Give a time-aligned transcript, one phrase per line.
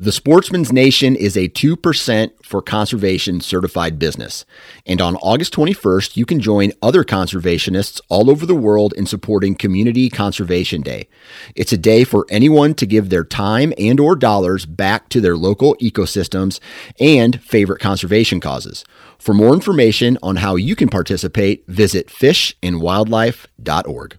[0.00, 4.44] The Sportsman's Nation is a 2% for conservation certified business.
[4.86, 9.56] And on August 21st, you can join other conservationists all over the world in supporting
[9.56, 11.08] Community Conservation Day.
[11.56, 15.36] It's a day for anyone to give their time and or dollars back to their
[15.36, 16.60] local ecosystems
[17.00, 18.84] and favorite conservation causes.
[19.18, 24.18] For more information on how you can participate, visit fishandwildlife.org.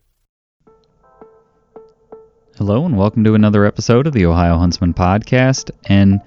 [2.60, 5.72] Hello, and welcome to another episode of the Ohio Huntsman Podcast.
[5.86, 6.20] And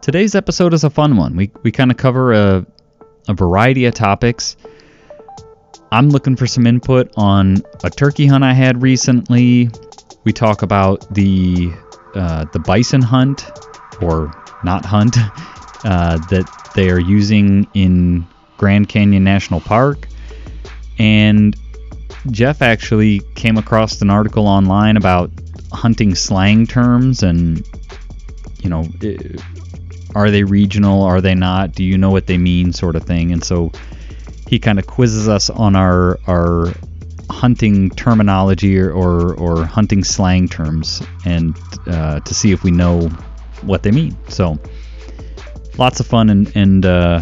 [0.00, 1.34] today's episode is a fun one.
[1.34, 2.64] We, we kind of cover a,
[3.26, 4.56] a variety of topics.
[5.90, 9.68] I'm looking for some input on a turkey hunt I had recently.
[10.22, 11.72] We talk about the
[12.14, 13.50] uh, the bison hunt,
[14.00, 15.16] or not hunt,
[15.84, 18.24] uh, that they are using in
[18.56, 20.06] Grand Canyon National Park.
[21.00, 21.56] And
[22.30, 25.32] Jeff actually came across an article online about
[25.72, 27.66] hunting slang terms and
[28.62, 28.84] you know
[30.16, 31.02] are they regional?
[31.02, 31.72] Are they not?
[31.72, 32.72] Do you know what they mean?
[32.72, 33.32] Sort of thing.
[33.32, 33.70] And so
[34.48, 36.72] he kind of quizzes us on our our
[37.28, 43.08] hunting terminology or, or, or hunting slang terms and uh, to see if we know
[43.60, 44.16] what they mean.
[44.28, 44.58] So
[45.76, 47.20] lots of fun and, and uh,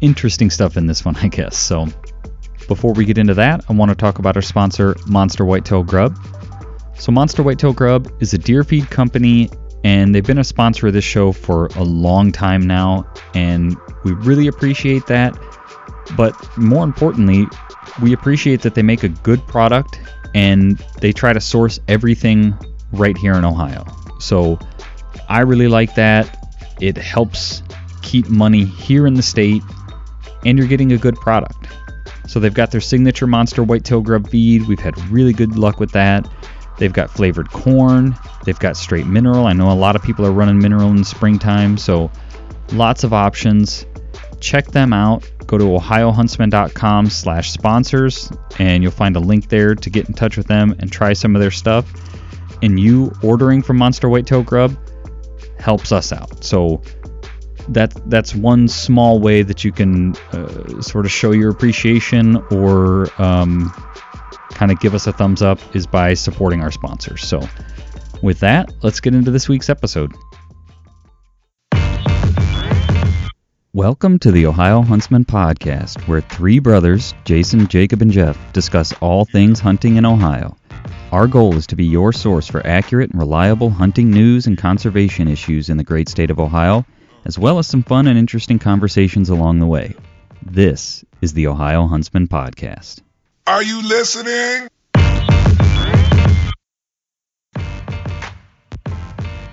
[0.00, 1.56] interesting stuff in this one i guess.
[1.56, 1.86] So
[2.66, 6.18] before we get into that i want to talk about our sponsor monster whitetail grub
[6.96, 9.50] so, Monster Whitetail Grub is a deer feed company,
[9.82, 14.12] and they've been a sponsor of this show for a long time now, and we
[14.12, 15.36] really appreciate that.
[16.16, 17.46] But more importantly,
[18.00, 20.00] we appreciate that they make a good product
[20.34, 22.56] and they try to source everything
[22.92, 23.84] right here in Ohio.
[24.20, 24.58] So,
[25.28, 26.46] I really like that.
[26.80, 27.62] It helps
[28.02, 29.62] keep money here in the state,
[30.46, 31.68] and you're getting a good product.
[32.28, 34.66] So, they've got their signature Monster Whitetail Grub feed.
[34.68, 36.28] We've had really good luck with that.
[36.78, 38.16] They've got flavored corn.
[38.44, 39.46] They've got straight mineral.
[39.46, 42.10] I know a lot of people are running mineral in springtime, so
[42.72, 43.86] lots of options.
[44.40, 45.30] Check them out.
[45.46, 50.36] Go to ohiohuntsman.com slash sponsors, and you'll find a link there to get in touch
[50.36, 51.90] with them and try some of their stuff.
[52.62, 54.76] And you ordering from Monster Whitetail Grub
[55.58, 56.42] helps us out.
[56.44, 56.82] So
[57.68, 63.08] that that's one small way that you can uh, sort of show your appreciation or
[63.20, 63.72] um,
[64.50, 67.26] kind of give us a thumbs up is by supporting our sponsors.
[67.26, 67.40] So,
[68.22, 70.12] with that, let's get into this week's episode.
[73.72, 79.24] Welcome to the Ohio Huntsman Podcast, where three brothers, Jason, Jacob, and Jeff, discuss all
[79.24, 80.56] things hunting in Ohio.
[81.10, 85.26] Our goal is to be your source for accurate and reliable hunting news and conservation
[85.26, 86.86] issues in the great state of Ohio,
[87.24, 89.94] as well as some fun and interesting conversations along the way.
[90.40, 93.00] This is the Ohio Huntsman Podcast.
[93.46, 94.68] Are you listening?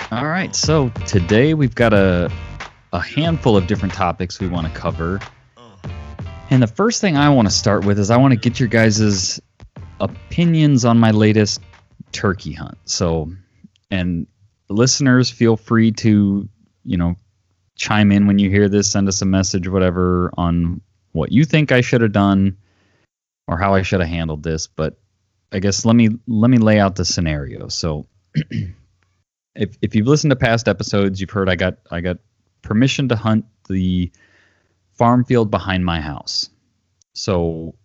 [0.09, 2.31] All right, so today we've got a
[2.93, 5.19] a handful of different topics we want to cover.
[6.49, 8.69] And the first thing I want to start with is I want to get your
[8.69, 9.41] guys'
[9.99, 11.59] opinions on my latest
[12.13, 12.77] turkey hunt.
[12.85, 13.29] So,
[13.89, 14.25] and
[14.69, 16.47] listeners, feel free to,
[16.85, 17.15] you know,
[17.75, 20.79] chime in when you hear this, send us a message, whatever, on
[21.11, 22.55] what you think I should have done
[23.47, 24.99] or how I should have handled this, but
[25.51, 27.67] I guess let me let me lay out the scenario.
[27.67, 28.07] So
[29.55, 32.17] if if you've listened to past episodes, you've heard I got I got
[32.61, 34.11] permission to hunt the
[34.93, 36.49] farm field behind my house.
[37.13, 37.75] So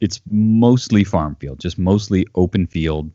[0.00, 3.10] it's mostly farm field, just mostly open field.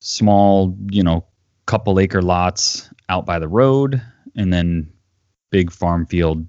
[0.00, 1.24] Small, you know,
[1.66, 4.02] couple acre lots out by the road
[4.36, 4.92] and then
[5.50, 6.46] big farm field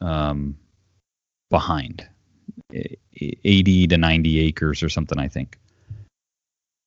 [0.00, 0.56] um,
[1.50, 2.06] behind
[3.14, 5.58] 80 to 90 acres or something, I think.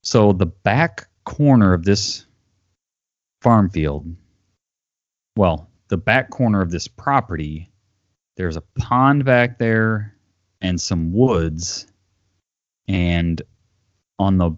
[0.04, 2.26] So the back corner of this
[3.42, 4.16] farm field,
[5.36, 7.72] well, the back corner of this property,
[8.38, 10.16] there's a pond back there
[10.62, 11.88] and some woods.
[12.88, 13.42] And
[14.20, 14.52] on the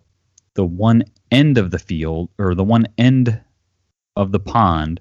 [0.56, 3.39] the one end of the field or the one end
[4.16, 5.00] of the pond,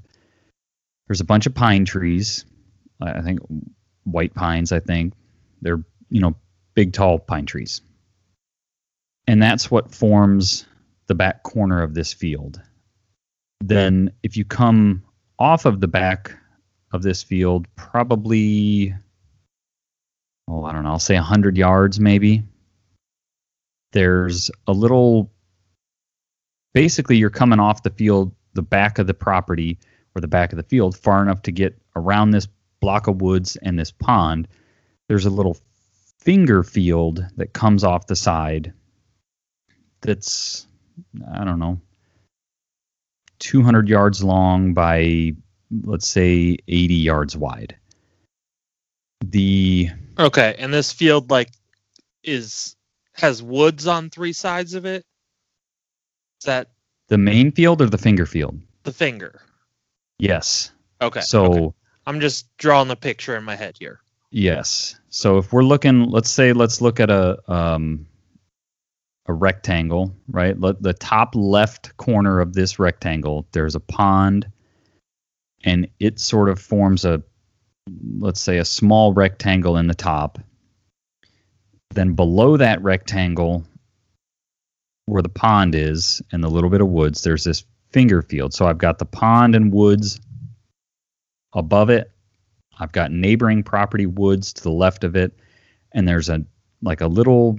[1.06, 2.44] there's a bunch of pine trees.
[3.00, 3.40] I think
[4.04, 5.14] white pines, I think.
[5.62, 6.36] They're you know,
[6.76, 7.80] big tall pine trees.
[9.26, 10.66] And that's what forms
[11.08, 12.60] the back corner of this field.
[13.60, 15.02] Then if you come
[15.38, 16.32] off of the back
[16.92, 18.94] of this field, probably
[20.48, 22.44] oh, I don't know, I'll say 100 yards maybe.
[23.92, 25.32] There's a little
[26.74, 29.78] basically you're coming off the field, the back of the property
[30.14, 32.46] or the back of the field far enough to get around this
[32.80, 34.46] block of woods and this pond.
[35.08, 35.56] There's a little
[36.18, 38.72] finger field that comes off the side
[40.00, 40.66] that's
[41.32, 41.80] I don't know
[43.38, 45.34] 200 yards long by
[45.84, 47.76] let's say 80 yards wide.
[49.24, 51.50] The Okay, and this field like
[52.22, 52.76] is
[53.14, 55.04] has woods on three sides of it.
[56.40, 56.70] Is that
[57.08, 58.60] the main field or the finger field?
[58.84, 59.42] the finger?
[60.18, 60.70] Yes.
[61.02, 61.20] Okay.
[61.20, 61.68] So okay.
[62.06, 64.00] I'm just drawing the picture in my head here.
[64.30, 64.98] Yes.
[65.08, 68.06] So if we're looking, let's say let's look at a um,
[69.26, 70.58] a rectangle, right?
[70.58, 74.46] Let the top left corner of this rectangle, there's a pond,
[75.64, 77.22] and it sort of forms a
[78.18, 80.38] let's say a small rectangle in the top.
[81.90, 83.64] Then below that rectangle,
[85.06, 88.52] where the pond is and the little bit of woods, there's this finger field.
[88.52, 90.20] So I've got the pond and woods
[91.54, 92.10] above it.
[92.78, 95.32] I've got neighboring property woods to the left of it,
[95.92, 96.44] and there's a
[96.82, 97.58] like a little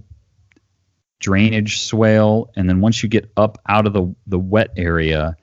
[1.20, 2.52] drainage swale.
[2.56, 5.36] And then once you get up out of the the wet area,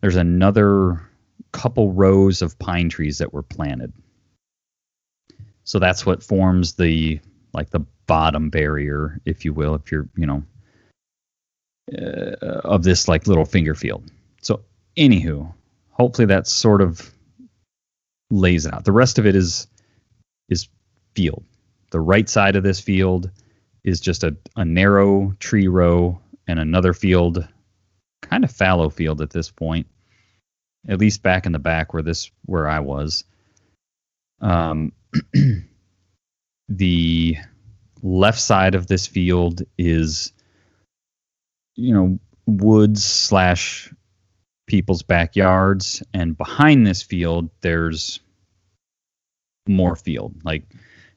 [0.00, 1.08] there's another
[1.52, 3.92] couple rows of pine trees that were planted.
[5.64, 7.20] So that's what forms the
[7.52, 10.42] like the bottom barrier, if you will, if you're you know
[11.96, 14.10] uh, of this like little finger field.
[14.40, 14.60] So
[14.96, 15.52] anywho,
[15.90, 17.12] hopefully that sort of
[18.32, 18.84] lays out.
[18.84, 19.68] The rest of it is
[20.48, 20.68] is
[21.14, 21.44] field.
[21.90, 23.30] The right side of this field
[23.84, 26.18] is just a, a narrow tree row
[26.48, 27.46] and another field,
[28.22, 29.86] kind of fallow field at this point.
[30.88, 33.24] At least back in the back where this where I was.
[34.40, 34.92] Um,
[36.68, 37.36] the
[38.02, 40.32] left side of this field is,
[41.76, 43.92] you know, woods slash
[44.72, 48.20] people's backyards, and behind this field there's
[49.68, 50.34] more field.
[50.44, 50.64] Like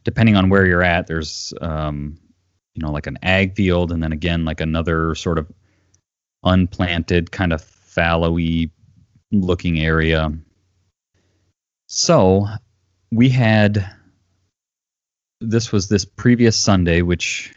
[0.03, 2.17] depending on where you're at, there's um,
[2.73, 5.49] you know like an ag field, and then again like another sort of
[6.43, 8.71] unplanted kind of fallowy
[9.31, 10.33] looking area.
[11.87, 12.47] So
[13.09, 13.89] we had
[15.39, 17.53] this was this previous Sunday, which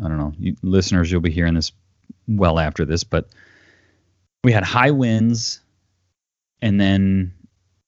[0.00, 1.72] I don't know, you, listeners, you'll be hearing this
[2.28, 3.30] well after this, but
[4.44, 5.60] we had high winds,
[6.60, 7.32] and then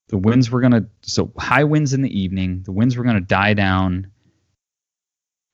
[0.09, 2.63] the winds were gonna so high winds in the evening.
[2.65, 4.11] The winds were gonna die down.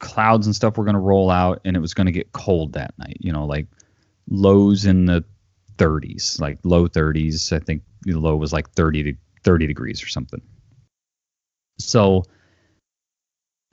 [0.01, 3.19] Clouds and stuff were gonna roll out, and it was gonna get cold that night.
[3.21, 3.67] You know, like
[4.31, 5.25] lows in the
[5.77, 7.53] 30s, like low 30s.
[7.53, 10.41] I think the low was like 30 to 30 degrees or something.
[11.79, 12.25] So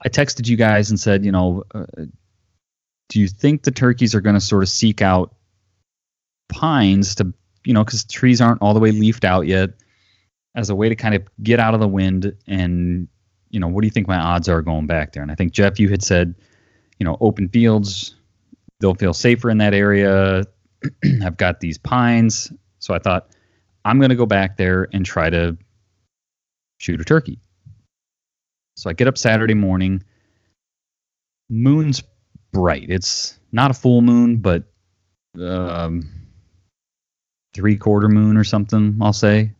[0.04, 1.84] I texted you guys and said, you know, uh,
[3.08, 5.34] do you think the turkeys are going to sort of seek out
[6.50, 7.32] pines to,
[7.64, 9.70] you know, because trees aren't all the way leafed out yet,
[10.54, 12.36] as a way to kind of get out of the wind?
[12.46, 13.08] And,
[13.50, 15.22] you know, what do you think my odds are going back there?
[15.22, 16.34] And I think, Jeff, you had said,
[16.98, 18.14] you know, open fields,
[18.80, 20.44] they'll feel safer in that area.
[21.22, 22.52] I've got these pines.
[22.78, 23.28] So I thought,
[23.84, 25.56] I'm going to go back there and try to
[26.78, 27.38] shoot a turkey.
[28.76, 30.02] So I get up Saturday morning.
[31.48, 32.02] Moon's
[32.52, 32.86] bright.
[32.88, 34.64] It's not a full moon, but
[35.38, 36.08] um,
[37.54, 39.52] three quarter moon or something, I'll say.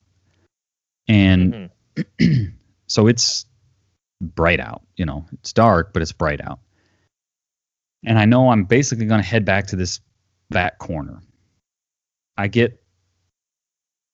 [1.08, 2.52] And Mhm.
[2.86, 3.46] so it's
[4.20, 4.82] bright out.
[4.96, 6.60] You know, it's dark, but it's bright out.
[8.04, 10.00] And I know I'm basically going to head back to this
[10.50, 11.20] back corner.
[12.36, 12.82] I get.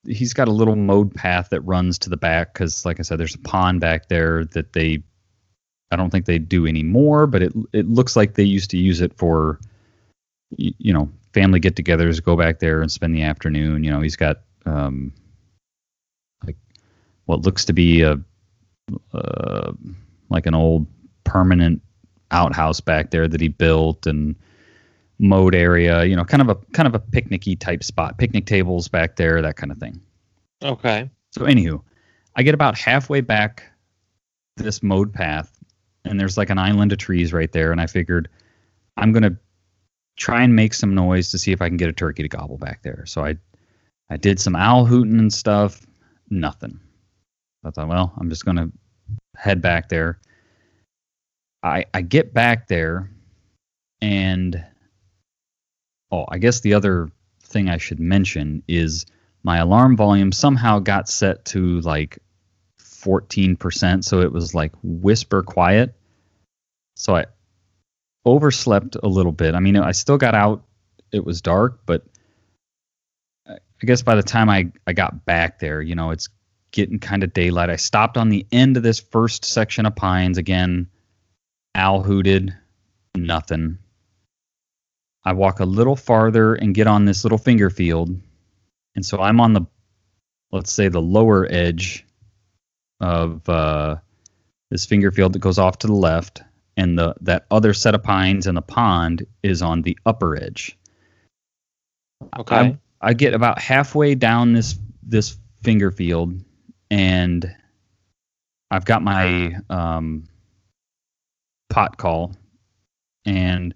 [0.07, 3.19] He's got a little mowed path that runs to the back because, like I said,
[3.19, 5.03] there's a pond back there that they.
[5.93, 9.01] I don't think they do anymore, but it it looks like they used to use
[9.01, 9.61] it for,
[10.57, 12.23] you know, family get-togethers.
[12.23, 13.85] Go back there and spend the afternoon.
[13.85, 15.13] You know, he's got um,
[16.45, 16.57] like
[17.27, 18.19] what looks to be a
[19.13, 19.73] uh,
[20.31, 20.87] like an old
[21.25, 21.83] permanent
[22.31, 24.35] outhouse back there that he built and
[25.19, 28.87] mowed area you know kind of a kind of a picnicky type spot picnic tables
[28.89, 29.99] back there that kind of thing
[30.63, 31.09] Okay.
[31.31, 31.81] so anywho
[32.35, 33.63] i get about halfway back
[34.57, 35.59] this mowed path
[36.05, 38.29] and there's like an island of trees right there and i figured
[38.99, 39.37] i'm going to
[40.17, 42.59] try and make some noise to see if i can get a turkey to gobble
[42.59, 43.05] back there.
[43.07, 43.37] So i
[44.11, 45.87] i did some owl hooting and stuff.
[46.31, 46.81] Nothing.
[47.65, 48.73] I thought well i'm just to
[49.37, 50.19] head back there.
[51.63, 53.11] I i get back there
[54.01, 54.65] and
[56.11, 57.11] oh i guess the other
[57.43, 59.07] thing i should mention is
[59.43, 62.19] my alarm volume somehow got set to like
[62.81, 65.95] 14% so it was like whisper quiet.
[66.97, 67.27] So i
[68.27, 69.55] overslept a little bit.
[69.55, 70.65] I mean i still got out.
[71.13, 72.05] It was dark but
[73.49, 76.29] i guess by the time i i got back there you know it's
[76.77, 77.71] getting kind of daylight.
[77.71, 80.89] I stopped on the end of this first section of pines again.
[81.75, 82.55] Owl hooted.
[83.17, 83.79] Nothing.
[85.25, 88.21] I walk a little farther and get on this little finger field.
[88.95, 89.63] And so I'm on the,
[90.53, 92.05] let's say the lower edge
[93.01, 93.97] of uh,
[94.71, 96.43] this finger field that goes off to the left,
[96.77, 100.77] and the that other set of pines in the pond is on the upper edge.
[102.39, 102.57] Okay.
[102.57, 106.43] I, I get about halfway down this this finger field,
[106.91, 107.51] and
[108.71, 110.25] I've got my um,
[111.71, 112.35] pot call,
[113.25, 113.75] and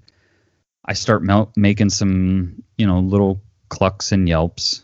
[0.84, 4.82] I start mel- making some you know little clucks and yelps.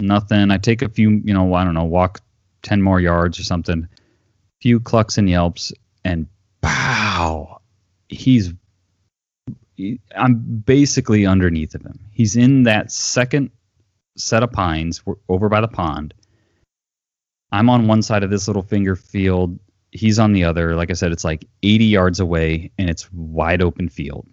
[0.00, 0.50] Nothing.
[0.50, 2.20] I take a few you know I don't know walk
[2.62, 3.88] ten more yards or something.
[4.60, 5.72] Few clucks and yelps,
[6.04, 6.26] and
[6.64, 7.60] pow,
[8.08, 8.52] he's
[9.76, 11.98] he- I'm basically underneath of him.
[12.12, 13.50] He's in that second
[14.16, 16.14] set of pines over by the pond.
[17.52, 19.58] I'm on one side of this little finger field.
[19.90, 20.74] He's on the other.
[20.74, 24.26] Like I said, it's like 80 yards away and it's wide open field.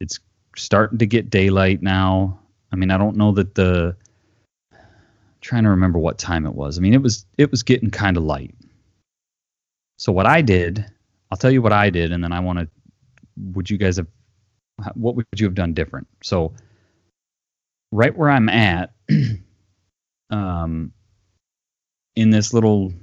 [0.00, 0.18] It's
[0.56, 2.38] starting to get daylight now.
[2.72, 3.96] I mean, I don't know that the
[5.40, 6.76] trying to remember what time it was.
[6.76, 8.54] I mean, it was it was getting kind of light.
[9.98, 10.84] So what I did,
[11.36, 12.68] I'll tell you what I did and then I want to
[13.36, 14.06] would you guys have
[14.94, 16.06] what would you have done different?
[16.22, 16.54] So
[17.92, 18.94] right where I'm at,
[20.30, 20.92] um,
[22.14, 22.94] in this little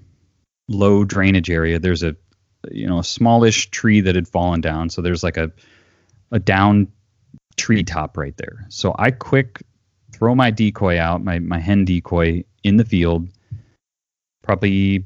[0.67, 2.15] low drainage area, there's a
[2.71, 4.89] you know a smallish tree that had fallen down.
[4.89, 5.51] So there's like a
[6.31, 6.87] a down
[7.55, 8.65] tree top right there.
[8.69, 9.61] So I quick
[10.11, 13.27] throw my decoy out, my my hen decoy in the field,
[14.41, 15.05] probably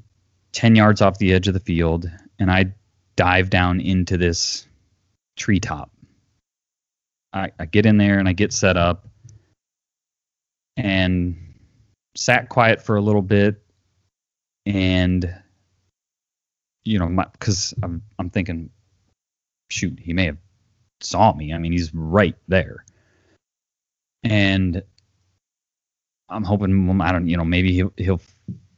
[0.54, 2.74] ten yards off the edge of the field, and I
[3.18, 4.66] dive down into this
[5.36, 5.92] treetop.
[7.34, 9.06] I, I get in there and I get set up
[10.78, 11.56] and
[12.16, 13.62] sat quiet for a little bit
[14.66, 15.36] and
[16.86, 18.70] you know because I'm, I'm thinking
[19.70, 20.38] shoot he may have
[21.02, 21.54] saw me.
[21.54, 22.86] I mean he's right there.
[24.24, 24.84] And
[26.30, 28.20] i'm hoping i don't you know maybe he'll, he'll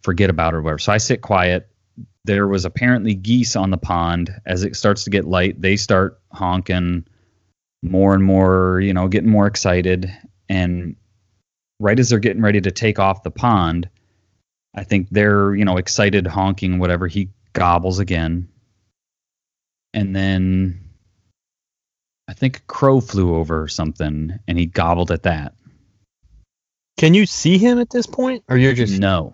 [0.04, 0.80] forget about it or whatever.
[0.80, 1.70] So i sit quiet
[2.26, 4.32] there was apparently geese on the pond.
[4.46, 7.06] As it starts to get light they start honking
[7.82, 10.12] more and more you know getting more excited.
[10.50, 10.96] And
[11.80, 13.90] right as they're getting ready to take off the pond
[14.76, 18.48] i think they're you know excited honking whatever he gobbles again.
[19.94, 20.82] And then
[22.28, 25.54] i think a crow flew over or something and he gobbled at that.
[26.98, 29.34] Can you see him at this point, or you're just no.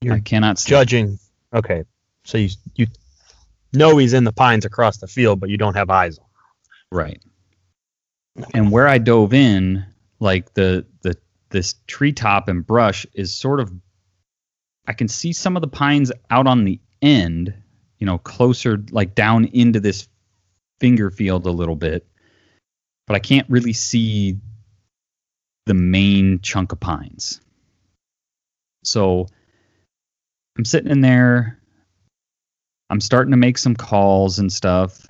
[0.00, 0.70] You're i cannot see.
[0.70, 1.18] judging?
[1.54, 1.84] Okay,
[2.28, 2.86] so you you
[3.72, 6.26] know he's in the pines across the field, but you don't have eyes on.
[6.92, 7.22] Right.
[8.52, 9.86] And where I dove in,
[10.20, 11.16] like the the
[11.48, 13.72] this treetop and brush is sort of
[14.86, 17.54] I can see some of the pines out on the end,
[17.98, 20.06] you know, closer like down into this
[20.80, 22.06] finger field a little bit.
[23.06, 24.36] But I can't really see
[25.64, 27.40] the main chunk of pines.
[28.84, 29.28] So
[30.58, 31.57] I'm sitting in there.
[32.90, 35.06] I'm starting to make some calls and stuff,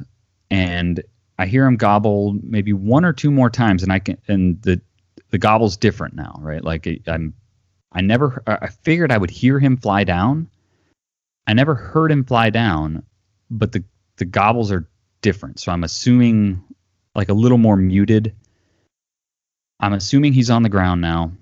[0.50, 1.02] and
[1.38, 4.80] I hear him gobble maybe one or two more times, and I can and the
[5.30, 6.62] the gobble's different now, right?
[6.62, 7.34] Like I'm
[7.92, 10.48] I never I figured I would hear him fly down.
[11.46, 13.04] I never heard him fly down,
[13.50, 13.84] but the
[14.16, 14.88] the gobbles are
[15.22, 15.60] different.
[15.60, 16.62] So I'm assuming
[17.14, 18.34] like a little more muted.
[19.80, 21.32] I'm assuming he's on the ground now.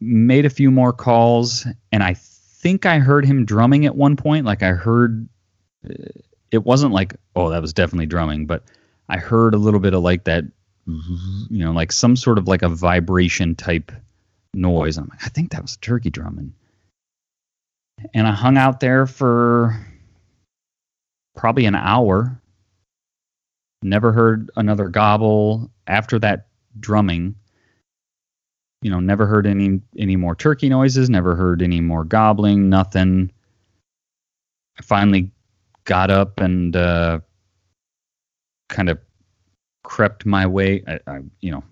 [0.00, 2.14] Made a few more calls, and I
[2.64, 4.46] think I heard him drumming at one point.
[4.46, 5.28] Like I heard,
[6.50, 8.62] it wasn't like, oh, that was definitely drumming, but
[9.10, 10.44] I heard a little bit of like that,
[10.86, 13.92] you know, like some sort of like a vibration type
[14.54, 14.96] noise.
[14.96, 16.54] I'm like, I think that was a turkey drumming.
[18.14, 19.78] And I hung out there for
[21.36, 22.40] probably an hour.
[23.82, 26.46] Never heard another gobble after that
[26.80, 27.34] drumming.
[28.84, 33.32] You know, never heard any any more turkey noises, never heard any more gobbling, nothing.
[34.78, 35.30] I finally
[35.84, 37.20] got up and uh,
[38.68, 38.98] kind of
[39.84, 40.82] crept my way.
[40.86, 41.64] I, I, you know,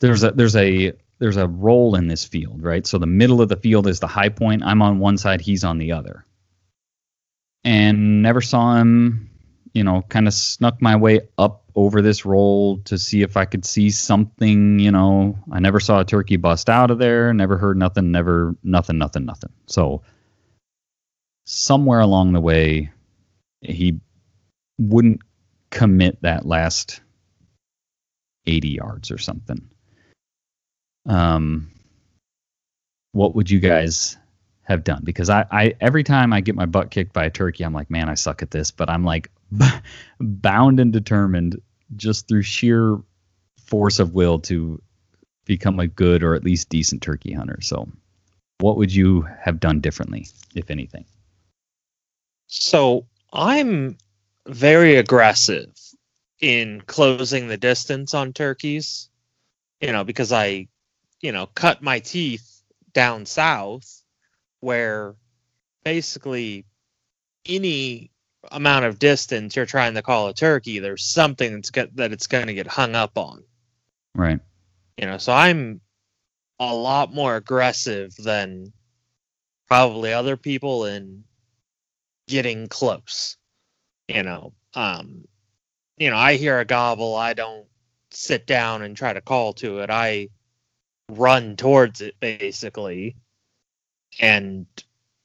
[0.00, 2.86] there's a there's a there's a roll in this field, right?
[2.86, 4.62] So the middle of the field is the high point.
[4.64, 6.24] I'm on one side, he's on the other.
[7.62, 9.28] And never saw him,
[9.74, 13.44] you know, kind of snuck my way up over this roll to see if I
[13.44, 15.38] could see something, you know.
[15.52, 19.24] I never saw a turkey bust out of there, never heard nothing, never nothing, nothing,
[19.24, 19.52] nothing.
[19.66, 20.02] So
[21.46, 22.90] somewhere along the way
[23.60, 24.00] he
[24.76, 25.20] wouldn't
[25.70, 27.00] commit that last
[28.44, 29.70] 80 yards or something.
[31.06, 31.70] Um,
[33.12, 34.16] what would you guys
[34.62, 35.02] have done?
[35.04, 37.88] Because I, I every time I get my butt kicked by a turkey, I'm like,
[37.88, 38.72] man, I suck at this.
[38.72, 39.30] But I'm like
[40.20, 41.62] bound and determined,
[41.96, 42.98] just through sheer
[43.66, 44.80] force of will, to
[45.44, 47.60] become a good or at least decent turkey hunter.
[47.60, 47.88] So,
[48.58, 51.04] what would you have done differently, if anything?
[52.48, 53.96] So I'm
[54.46, 55.70] very aggressive
[56.40, 59.10] in closing the distance on turkeys,
[59.80, 60.68] you know, because I,
[61.20, 64.02] you know, cut my teeth down south
[64.60, 65.14] where
[65.84, 66.64] basically
[67.46, 68.10] any
[68.50, 72.26] amount of distance you're trying to call a turkey, there's something that's get, that it's
[72.26, 73.44] going to get hung up on.
[74.14, 74.40] Right.
[74.96, 75.80] You know, so I'm
[76.58, 78.72] a lot more aggressive than
[79.68, 81.24] probably other people in
[82.26, 83.36] getting close.
[84.08, 85.24] You know, um,
[85.98, 87.66] you know, I hear a gobble, I don't
[88.10, 89.90] sit down and try to call to it.
[89.90, 90.28] I
[91.10, 93.16] run towards it basically.
[94.20, 94.66] And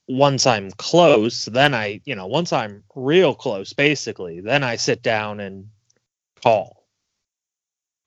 [0.07, 5.01] once I'm close, then I, you know, once I'm real close basically, then I sit
[5.01, 5.69] down and
[6.41, 6.83] call.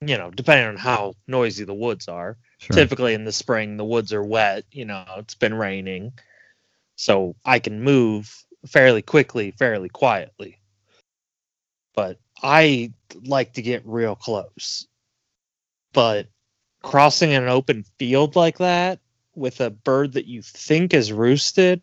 [0.02, 2.36] You know, depending on how noisy the woods are.
[2.58, 2.76] Sure.
[2.76, 4.64] Typically in the spring, the woods are wet.
[4.70, 6.12] You know, it's been raining,
[6.96, 10.58] so I can move fairly quickly, fairly quietly.
[11.94, 12.92] But I
[13.24, 14.86] like to get real close.
[15.94, 16.28] But
[16.82, 19.00] crossing an open field like that
[19.36, 21.82] with a bird that you think is roosted,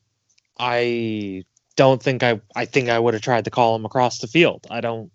[0.60, 1.46] I
[1.76, 4.68] don't think I I think I would have tried to call him across the field.
[4.70, 5.12] I don't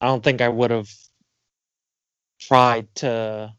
[0.00, 0.90] I don't think I would have
[2.40, 3.52] tried to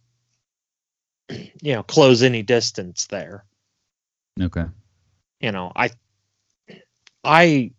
[1.30, 3.46] you know close any distance there
[4.42, 4.66] Okay.
[5.42, 5.90] you know i
[7.26, 7.72] i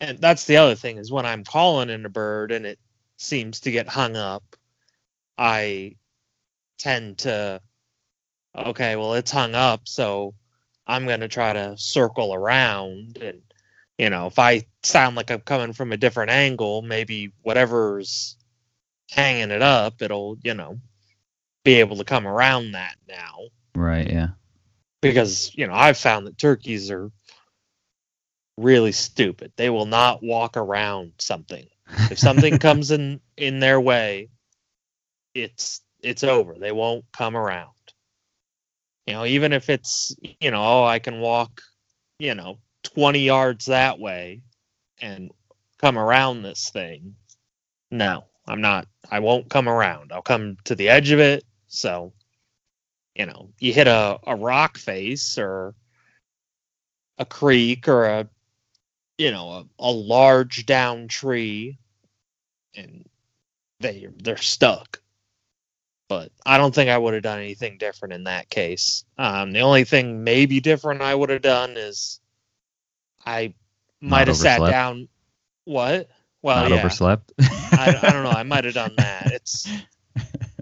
[0.00, 2.78] and that's the other thing is when i'm calling in a bird and it
[3.16, 4.44] seems to get hung up
[5.38, 5.96] i
[6.78, 7.60] tend to
[8.56, 10.34] okay well it's hung up so
[10.86, 13.40] i'm going to try to circle around and
[13.98, 18.36] you know if i sound like i'm coming from a different angle maybe whatever's
[19.10, 20.78] hanging it up it'll you know
[21.64, 23.38] be able to come around that now
[23.74, 24.10] Right.
[24.10, 24.28] Yeah.
[25.00, 27.10] because you know I've found that turkeys are
[28.56, 29.52] really stupid.
[29.56, 31.66] They will not walk around something.
[32.10, 34.28] If something comes in in their way,
[35.34, 36.54] it's it's over.
[36.58, 37.70] They won't come around.
[39.06, 41.62] You know, even if it's you know, oh, I can walk,
[42.18, 44.42] you know, 20 yards that way
[45.00, 45.30] and
[45.78, 47.14] come around this thing.
[47.90, 48.86] No, I'm not.
[49.10, 50.12] I won't come around.
[50.12, 51.44] I'll come to the edge of it.
[51.66, 52.12] So,
[53.14, 55.74] you know, you hit a, a rock face or
[57.18, 58.28] a creek or a,
[59.18, 61.78] you know, a, a large down tree
[62.74, 63.04] and
[63.80, 65.00] they they're stuck.
[66.10, 69.04] But I don't think I would have done anything different in that case.
[69.16, 72.18] Um, the only thing maybe different I would have done is
[73.24, 73.54] I
[74.00, 75.06] might have sat down.
[75.66, 76.08] What?
[76.42, 76.78] Well, Not yeah.
[76.80, 77.30] overslept.
[77.40, 78.30] I, I don't know.
[78.30, 79.30] I might have done that.
[79.30, 79.68] It's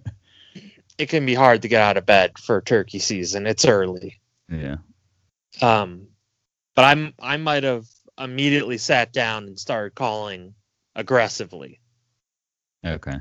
[0.99, 3.47] it can be hard to get out of bed for turkey season.
[3.47, 4.21] It's early.
[4.51, 4.77] yeah.
[5.63, 6.09] Um,
[6.77, 7.87] but I'm I might have
[8.19, 10.53] immediately sat down and started calling
[10.95, 11.81] aggressively.
[12.85, 13.17] Okay.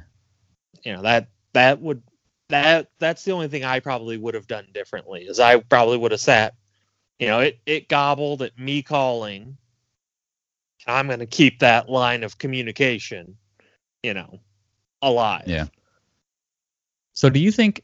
[0.83, 2.03] You know that that would
[2.49, 5.23] that that's the only thing I probably would have done differently.
[5.23, 6.55] Is I probably would have sat.
[7.19, 9.57] You know, it it gobbled at me calling.
[10.85, 13.35] I'm going to keep that line of communication,
[14.03, 14.39] you know,
[15.01, 15.43] alive.
[15.45, 15.65] Yeah.
[17.13, 17.83] So do you think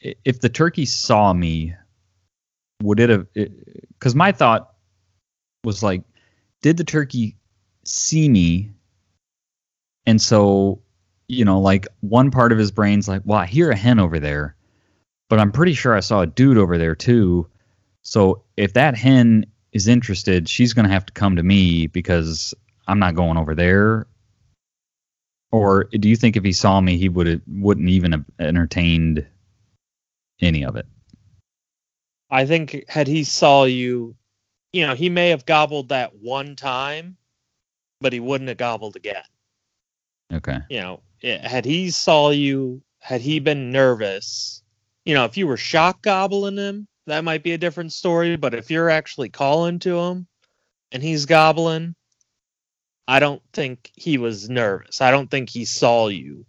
[0.00, 1.74] if the turkey saw me,
[2.82, 3.26] would it have?
[3.34, 4.74] Because my thought
[5.64, 6.02] was like,
[6.62, 7.36] did the turkey
[7.84, 8.70] see me?
[10.06, 10.80] And so,
[11.30, 14.18] you know, like one part of his brain's like, well, I hear a hen over
[14.18, 14.56] there,
[15.28, 17.46] but I'm pretty sure I saw a dude over there too.
[18.02, 22.52] So if that hen is interested, she's going to have to come to me because
[22.88, 24.06] I'm not going over there.
[25.52, 29.24] Or do you think if he saw me, he would wouldn't even have entertained
[30.40, 30.86] any of it?
[32.28, 34.16] I think had he saw you,
[34.72, 37.16] you know, he may have gobbled that one time,
[38.00, 39.22] but he wouldn't have gobbled again.
[40.32, 40.58] Okay.
[40.68, 44.62] You know, had he saw you, had he been nervous,
[45.04, 48.36] you know, if you were shock gobbling him, that might be a different story.
[48.36, 50.26] But if you're actually calling to him
[50.92, 51.94] and he's gobbling,
[53.08, 55.00] I don't think he was nervous.
[55.00, 56.46] I don't think he saw you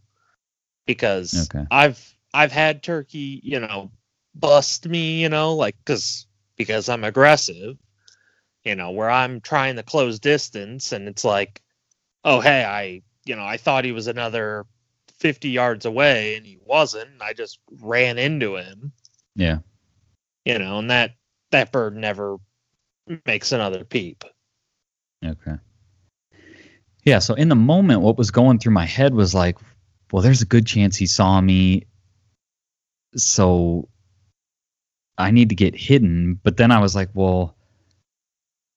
[0.85, 1.65] because Okay.
[1.71, 3.91] I've I've had turkey, you know,
[4.35, 7.77] bust me, you know, like cuz because I'm aggressive,
[8.63, 11.61] you know, where I'm trying to close distance and it's like,
[12.23, 14.65] oh hey, I, you know, I thought he was another
[15.19, 17.21] 50 yards away and he wasn't.
[17.21, 18.91] I just ran into him,
[19.35, 19.59] Yeah.
[20.45, 21.11] you know, and that
[21.51, 22.37] that bird never
[23.25, 24.23] makes another peep.
[25.23, 25.55] Okay.
[27.03, 27.19] Yeah.
[27.19, 29.57] So in the moment, what was going through my head was like,
[30.11, 31.85] well, there's a good chance he saw me.
[33.15, 33.87] so
[35.17, 36.39] I need to get hidden.
[36.41, 37.55] But then I was like, well,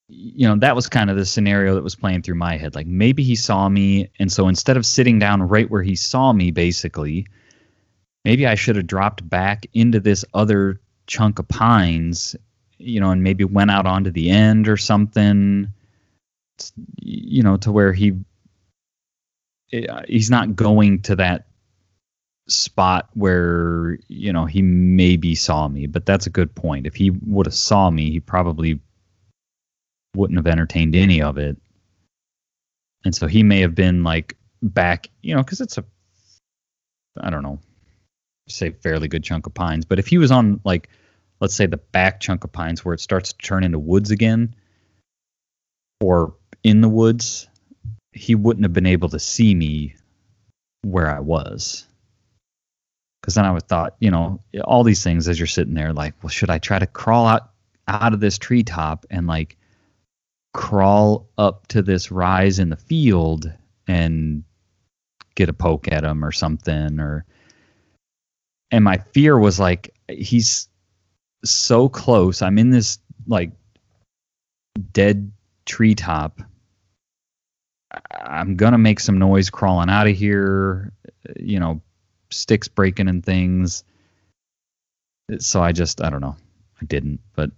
[0.09, 2.75] you know, that was kind of the scenario that was playing through my head.
[2.75, 6.33] Like maybe he saw me, and so instead of sitting down right where he saw
[6.33, 7.27] me, basically,
[8.25, 12.37] maybe I should have dropped back into this other chunk of pines,
[12.79, 15.69] you know, and maybe went out onto the end or something,
[17.01, 18.13] you know, to where he
[20.07, 21.47] he's not going to that
[22.47, 27.11] spot where you know he maybe saw me but that's a good point if he
[27.11, 28.79] would have saw me he probably
[30.15, 31.57] wouldn't have entertained any of it.
[33.05, 35.85] And so he may have been like back you know because it's a
[37.21, 37.59] i don't know
[38.49, 39.85] say fairly good chunk of pines.
[39.85, 40.89] But if he was on like
[41.41, 44.55] let's say the back chunk of pines where it starts to turn into woods again
[46.01, 47.49] or in the woods
[48.13, 49.95] he wouldn't have been able to see me
[50.83, 51.87] where i was.
[53.21, 56.13] Because then I would thought, you know, all these things as you're sitting there, like,
[56.23, 57.51] well, should I try to crawl out
[57.89, 59.57] out of this treetop and like
[60.55, 63.53] crawl up to this rise in the field
[63.87, 64.43] and
[65.35, 67.27] get a poke at him or something or
[68.71, 70.69] and my fear was like he's
[71.45, 73.51] so close i'm in this like
[74.93, 75.31] dead
[75.67, 76.41] treetop
[78.25, 80.93] i'm gonna make some noise crawling out of here
[81.37, 81.81] you know
[82.35, 83.85] sticks breaking and things.
[85.39, 86.37] So I just I don't know.
[86.81, 87.51] I didn't, but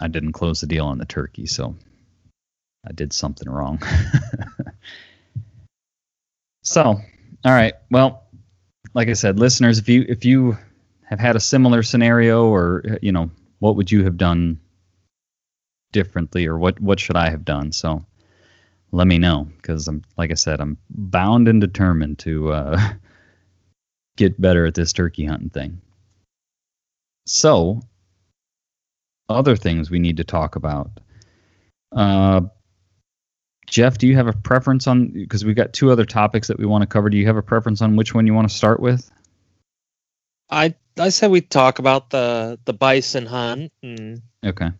[0.00, 1.74] I didn't close the deal on the turkey, so
[2.86, 3.82] I did something wrong.
[6.62, 7.74] so, all right.
[7.90, 8.24] Well,
[8.94, 10.56] like I said, listeners, if you if you
[11.04, 14.60] have had a similar scenario or you know, what would you have done
[15.92, 17.72] differently or what what should I have done?
[17.72, 18.04] So,
[18.92, 22.92] let me know because I'm like I said, I'm bound and determined to uh,
[24.16, 25.80] get better at this turkey hunting thing.
[27.26, 27.82] So,
[29.28, 30.90] other things we need to talk about.
[31.92, 32.42] Uh,
[33.66, 36.66] Jeff, do you have a preference on because we've got two other topics that we
[36.66, 37.10] want to cover?
[37.10, 39.10] Do you have a preference on which one you want to start with?
[40.50, 43.72] I I said we talk about the the bison hunt.
[43.82, 44.70] And okay.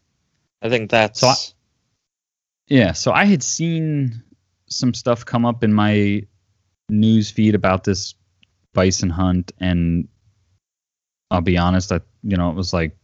[0.63, 1.21] I think that's.
[1.21, 1.35] So I,
[2.69, 4.23] yeah, so I had seen
[4.69, 6.23] some stuff come up in my
[6.89, 8.15] news feed about this
[8.73, 10.09] bison hunt and
[11.31, 12.97] I'll be honest, I you know, it was like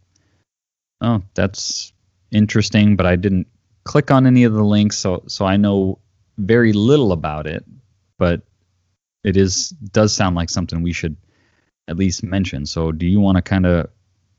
[1.02, 1.92] oh, that's
[2.30, 3.46] interesting, but I didn't
[3.84, 5.98] click on any of the links so so I know
[6.38, 7.64] very little about it,
[8.18, 8.42] but
[9.24, 11.16] it is does sound like something we should
[11.88, 12.64] at least mention.
[12.64, 13.88] So do you want to kind of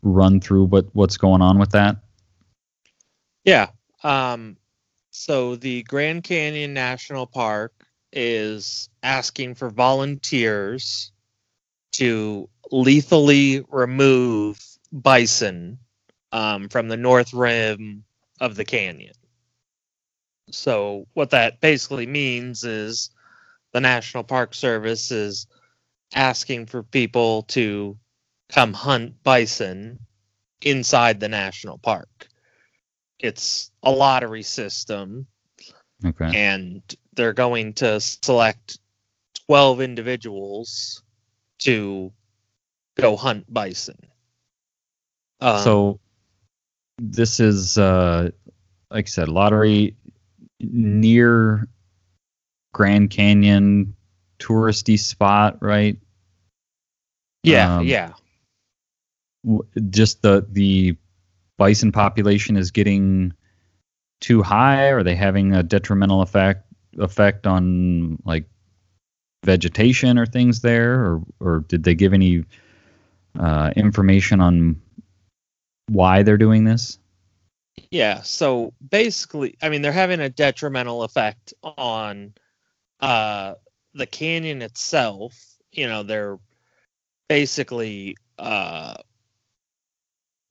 [0.01, 1.97] run through what what's going on with that?
[3.43, 3.67] Yeah.
[4.03, 4.57] Um
[5.11, 11.11] so the Grand Canyon National Park is asking for volunteers
[11.93, 14.59] to lethally remove
[14.91, 15.77] bison
[16.33, 18.03] um, from the north rim
[18.41, 19.13] of the canyon.
[20.51, 23.11] So, what that basically means is
[23.71, 25.47] the National Park Service is
[26.13, 27.97] asking for people to
[28.49, 29.99] come hunt bison
[30.61, 32.27] inside the national park.
[33.19, 35.27] It's a lottery system.
[36.03, 36.31] Okay.
[36.35, 36.81] And
[37.13, 38.79] they're going to select
[39.47, 41.01] 12 individuals
[41.59, 42.11] to
[42.95, 43.97] go hunt bison.
[45.39, 45.99] Um, so
[46.99, 48.29] this is uh
[48.91, 49.95] like I said, lottery
[50.59, 51.67] near
[52.73, 53.95] Grand Canyon
[54.39, 55.97] touristy spot, right?
[57.43, 58.13] Yeah, um, yeah.
[59.89, 60.95] Just the the
[61.57, 63.33] bison population is getting
[64.21, 64.89] too high?
[64.89, 66.65] Are they having a detrimental effect
[66.97, 68.45] effect on like
[69.43, 72.45] vegetation or things there, or or did they give any
[73.37, 74.81] uh, information on
[75.87, 76.99] why they're doing this?
[77.89, 82.33] Yeah, so basically, I mean, they're having a detrimental effect on
[82.99, 83.55] uh,
[83.93, 85.33] the canyon itself.
[85.71, 86.37] You know, they're
[87.27, 88.95] basically uh,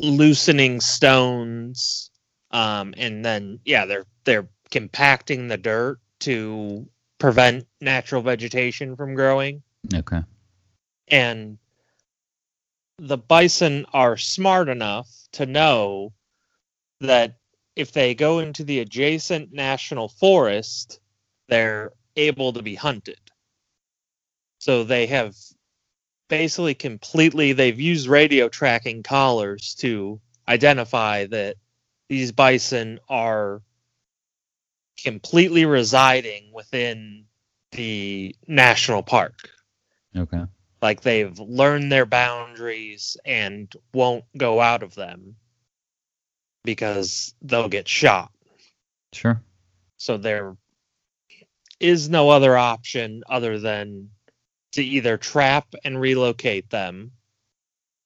[0.00, 2.10] loosening stones,
[2.50, 9.62] um, and then yeah, they're they're compacting the dirt to prevent natural vegetation from growing.
[9.94, 10.22] Okay.
[11.08, 11.58] And
[13.02, 16.12] the bison are smart enough to know
[17.00, 17.34] that
[17.74, 21.00] if they go into the adjacent national forest,
[21.48, 23.18] they're able to be hunted.
[24.58, 25.34] So they have
[26.28, 31.56] basically completely they've used radio tracking collars to identify that
[32.08, 33.62] these bison are
[35.02, 37.24] completely residing within
[37.72, 39.50] the national park.
[40.16, 40.44] Okay.
[40.82, 45.36] Like they've learned their boundaries and won't go out of them
[46.64, 48.32] because they'll get shot.
[49.12, 49.40] Sure.
[49.96, 50.56] So there
[51.78, 54.10] is no other option other than
[54.72, 57.12] to either trap and relocate them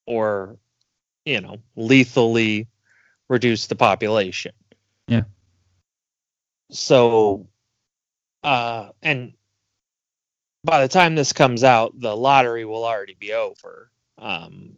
[0.07, 0.59] or,
[1.25, 2.69] you know, lethally
[3.29, 4.53] reduce the population.
[5.09, 5.25] Yeah.
[6.71, 7.49] So,
[8.43, 9.33] uh, and
[10.67, 13.91] by the time this comes out, the lottery will already be over.
[14.19, 14.77] Um,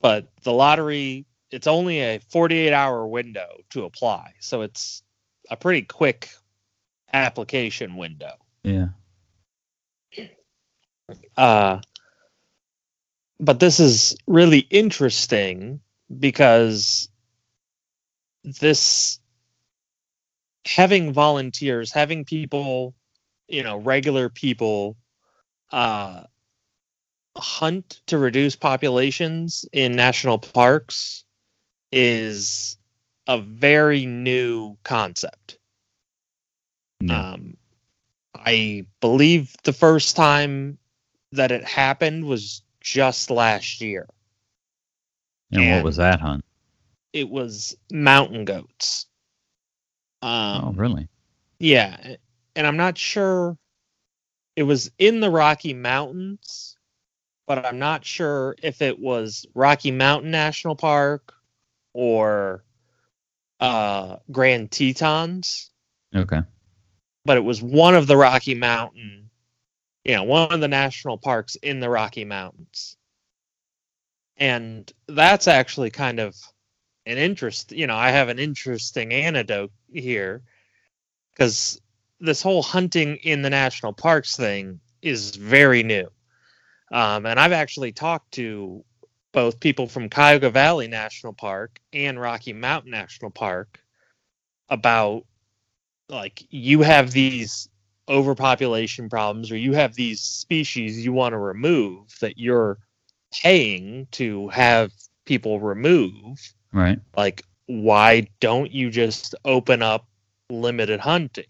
[0.00, 4.32] but the lottery, it's only a 48 hour window to apply.
[4.40, 5.02] So it's
[5.48, 6.28] a pretty quick
[7.12, 8.32] application window.
[8.64, 8.88] Yeah.
[11.36, 11.80] Uh,
[13.38, 15.80] but this is really interesting
[16.18, 17.08] because
[18.42, 19.20] this
[20.66, 22.94] having volunteers, having people,
[23.48, 24.96] you know, regular people
[25.72, 26.24] uh,
[27.36, 31.24] hunt to reduce populations in national parks
[31.92, 32.76] is
[33.26, 35.58] a very new concept.
[37.00, 37.24] Yeah.
[37.34, 37.56] Um,
[38.34, 40.78] I believe the first time
[41.32, 44.08] that it happened was just last year.
[45.52, 46.44] and what was that hunt?
[47.12, 49.06] It was mountain goats.
[50.52, 51.08] oh, Um, really?
[51.58, 52.16] yeah,
[52.56, 53.56] and I'm not sure.
[54.56, 56.76] It was in the Rocky Mountains,
[57.46, 61.34] but I'm not sure if it was Rocky Mountain National Park
[61.92, 62.64] or
[63.60, 65.70] uh, Grand Tetons.
[66.14, 66.40] Okay.
[67.24, 69.30] but it was one of the Rocky Mountain,
[70.04, 72.96] you know, one of the national parks in the Rocky Mountains.
[74.36, 76.36] And that's actually kind of
[77.06, 80.42] an interest, you know, I have an interesting anecdote here
[81.32, 81.80] because
[82.24, 86.08] this whole hunting in the national parks thing is very new.
[86.92, 88.84] Um, and I've actually talked to
[89.32, 93.80] both people from Cuyahoga Valley National Park and Rocky Mountain National Park
[94.68, 95.24] about
[96.08, 97.68] like you have these
[98.08, 102.78] overpopulation problems or you have these species you want to remove that you're
[103.32, 104.92] paying to have
[105.24, 106.38] people remove
[106.72, 106.98] Right.
[107.16, 110.06] like why don't you just open up
[110.50, 111.46] limited hunting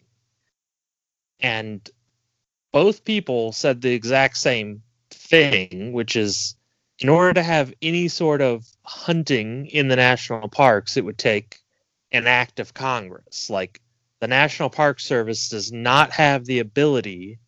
[1.41, 1.89] and
[2.73, 6.57] both people said the exact same thing which is
[6.99, 11.61] in order to have any sort of hunting in the national parks it would take
[12.13, 13.51] an act of congress.
[13.51, 13.81] Like
[14.21, 17.39] the national park service does not have the ability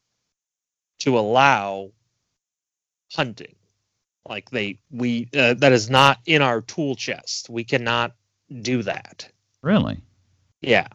[1.01, 1.91] to allow
[3.13, 3.55] hunting.
[4.29, 7.49] Like they we uh, that is not in our tool chest.
[7.49, 8.13] We cannot
[8.63, 9.31] do that.
[9.63, 10.01] Really?
[10.61, 10.89] yeah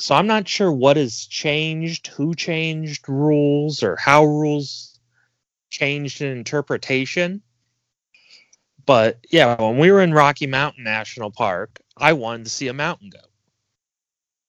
[0.00, 4.98] so i'm not sure what has changed who changed rules or how rules
[5.70, 7.42] changed in interpretation.
[8.86, 12.72] But yeah when we were in rocky mountain national park i wanted to see a
[12.72, 13.30] mountain goat.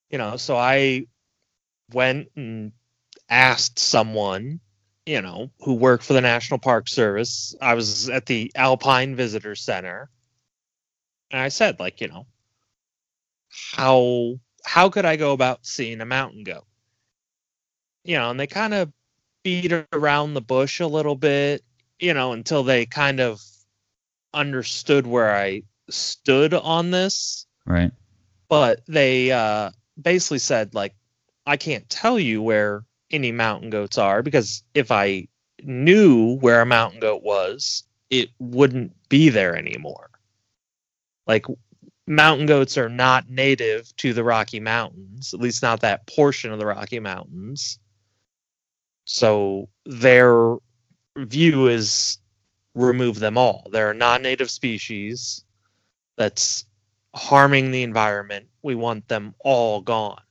[0.09, 1.05] You know so i
[1.93, 2.71] went and
[3.29, 4.59] asked someone
[5.05, 7.55] you know who worked for the national park service.
[7.61, 10.09] I was at the alpine visitor center.
[11.31, 12.25] And i said like you know
[13.49, 16.65] how how could i go about seeing a mountain goat
[18.03, 18.91] you know and they kind of
[19.43, 21.63] beat around the bush a little bit
[21.99, 23.41] you know until they kind of
[24.33, 27.45] understood where i stood on this.
[27.65, 27.91] Right.
[28.47, 29.71] but they uh,
[30.01, 30.95] basically said like
[31.45, 35.27] i can't tell you where any mountain goats are because if i
[35.63, 40.09] knew where a mountain goat was it wouldn't be there anymore.
[41.25, 41.45] Like
[42.11, 46.59] mountain goats are not native to the rocky mountains at least not that portion of
[46.59, 47.79] the rocky mountains
[49.05, 50.55] so their
[51.17, 52.17] view is
[52.75, 55.43] remove them all they're a non-native species
[56.17, 56.65] that's
[57.13, 58.47] harming the environment.
[58.61, 60.21] We want them all gone.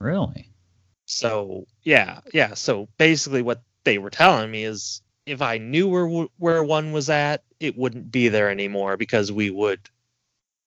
[0.00, 0.50] Really?
[1.06, 2.54] So yeah, yeah.
[2.54, 7.08] So basically, what they were telling me is, if I knew where where one was
[7.10, 9.80] at, it wouldn't be there anymore because we would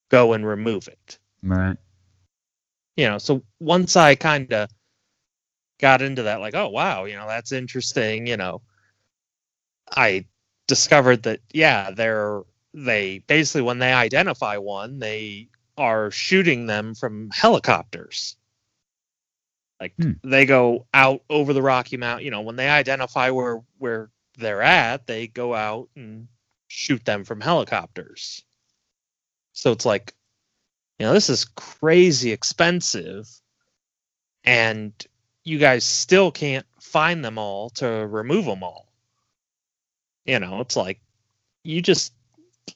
[0.10, 1.19] go and remove it.
[1.43, 1.78] Right.
[2.95, 3.17] You know.
[3.17, 4.69] So once I kind of
[5.80, 8.28] got into that, like, oh wow, you know, that's interesting.
[8.28, 8.62] You know,
[9.95, 10.26] I
[10.67, 12.41] discovered that yeah, they're
[12.74, 18.36] they basically when they identify one, they are shooting them from helicopters.
[19.80, 20.13] Like Hmm.
[20.24, 22.26] they go out over the Rocky Mountain.
[22.26, 26.28] You know, when they identify where where they're at, they go out and
[26.67, 28.43] shoot them from helicopters.
[29.53, 30.13] So it's like,
[30.99, 33.29] you know, this is crazy expensive,
[34.43, 34.93] and
[35.43, 38.88] you guys still can't find them all to remove them all.
[40.25, 40.99] You know, it's like
[41.63, 42.13] you just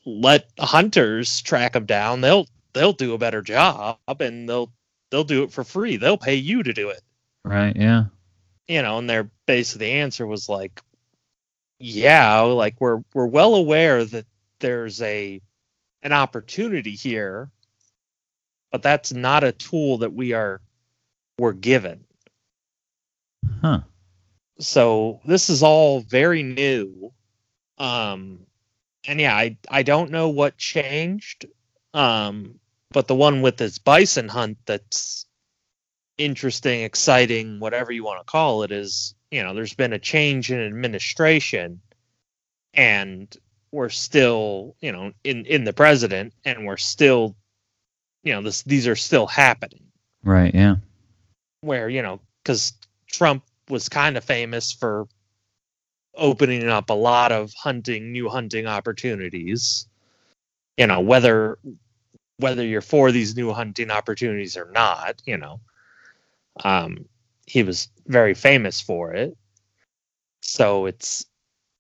[0.06, 2.22] let hunters track them down.
[2.22, 4.72] They'll they'll do a better job and they'll
[5.12, 5.98] they'll do it for free.
[5.98, 7.02] They'll pay you to do it.
[7.46, 7.76] Right.
[7.76, 8.06] Yeah.
[8.68, 10.82] You know, and their base of the answer was like,
[11.80, 14.26] yeah, like we're we're well aware that
[14.60, 15.42] there's a
[16.04, 17.50] an opportunity here,
[18.72, 20.62] but that's not a tool that we are
[21.40, 22.04] we're given.
[23.62, 23.82] Huh.
[24.60, 27.12] So this is all very new.
[27.78, 28.46] Um
[29.08, 31.48] and yeah, I I don't know what changed.
[31.94, 32.60] Um
[32.92, 35.26] but the one with this bison hunt that's
[36.18, 40.52] interesting, exciting, whatever you want to call it is, you know, there's been a change
[40.52, 41.82] in administration
[42.74, 43.36] and
[43.74, 47.36] we're still, you know, in in the president and we're still
[48.24, 49.84] you know, this these are still happening
[50.24, 50.54] Right.
[50.56, 50.78] Yeah.
[51.62, 52.72] where you know because
[53.08, 55.08] Trump was kind of famous for
[56.16, 59.88] opening up a lot of hunting new hunting opportunities
[60.78, 61.58] you know whether
[62.38, 65.60] whether you're for these new hunting opportunities or not you know
[66.64, 67.06] um
[67.48, 69.36] he was very famous for it
[70.42, 71.26] so it's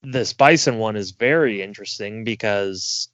[0.03, 3.09] this bison one is very interesting because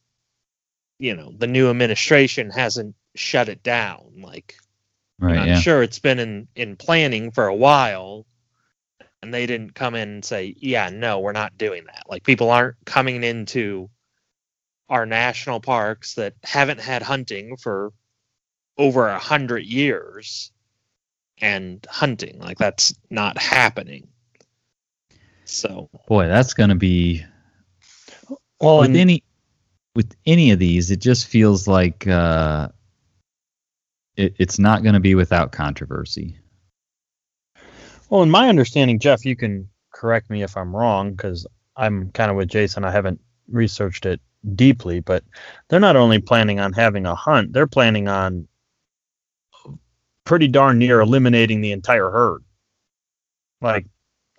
[1.00, 4.56] you know the new administration hasn't shut it down like
[5.20, 5.38] Right.
[5.38, 5.60] I'm yeah.
[5.60, 8.26] sure it's been in in planning for a while,
[9.22, 12.50] and they didn't come in and say, "Yeah, no, we're not doing that." Like people
[12.50, 13.90] aren't coming into
[14.90, 17.94] our national parks that haven't had hunting for
[18.78, 20.52] over a hundred years,
[21.40, 24.08] and hunting like that's not happening.
[25.50, 27.26] So Boy, that's gonna be
[28.60, 29.24] Well, with any
[29.96, 30.92] with any of these.
[30.92, 32.70] It just feels like uh,
[34.16, 36.38] it, it's not gonna be without controversy.
[38.10, 42.30] Well, in my understanding, Jeff, you can correct me if I'm wrong because I'm kind
[42.30, 42.86] of with Jason.
[42.86, 44.22] I haven't researched it
[44.56, 45.24] deeply, but
[45.68, 48.48] they're not only planning on having a hunt, they're planning on
[50.26, 52.44] pretty darn near eliminating the entire herd.
[53.62, 53.88] Like,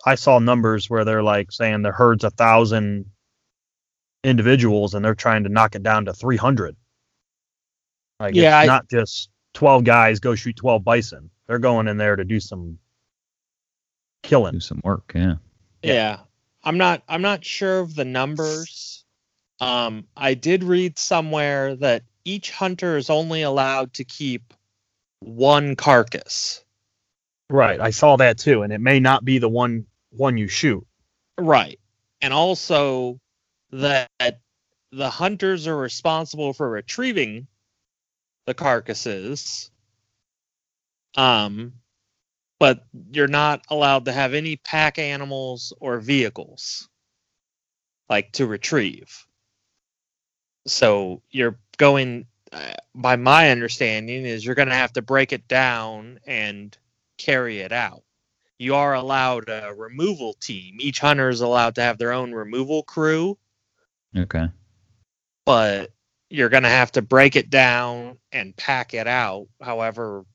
[0.05, 3.05] I saw numbers where they're like saying the herd's a thousand
[4.23, 6.75] individuals and they're trying to knock it down to 300.
[8.19, 11.29] Like, Yeah, it's I- not just 12 guys go shoot 12 bison.
[11.47, 12.77] They're going in there to do some
[14.23, 14.53] killing.
[14.53, 15.11] Do some work.
[15.15, 15.35] Yeah.
[15.83, 16.19] yeah.
[16.63, 19.03] I'm not I'm not sure of the numbers.
[19.59, 24.53] Um, I did read somewhere that each hunter is only allowed to keep
[25.19, 26.63] one carcass.
[27.49, 30.85] Right, I saw that too, and it may not be the one one you shoot.
[31.37, 31.79] Right.
[32.21, 33.19] And also
[33.71, 34.09] that
[34.91, 37.47] the hunters are responsible for retrieving
[38.45, 39.71] the carcasses.
[41.15, 41.73] Um
[42.59, 46.87] but you're not allowed to have any pack animals or vehicles
[48.07, 49.25] like to retrieve.
[50.67, 55.47] So you're going uh, by my understanding is you're going to have to break it
[55.47, 56.77] down and
[57.17, 58.03] carry it out
[58.61, 60.77] you are allowed a removal team.
[60.79, 63.39] Each hunter is allowed to have their own removal crew,
[64.15, 64.49] Okay.
[65.47, 65.89] but
[66.29, 70.25] you're going to have to break it down and pack it out however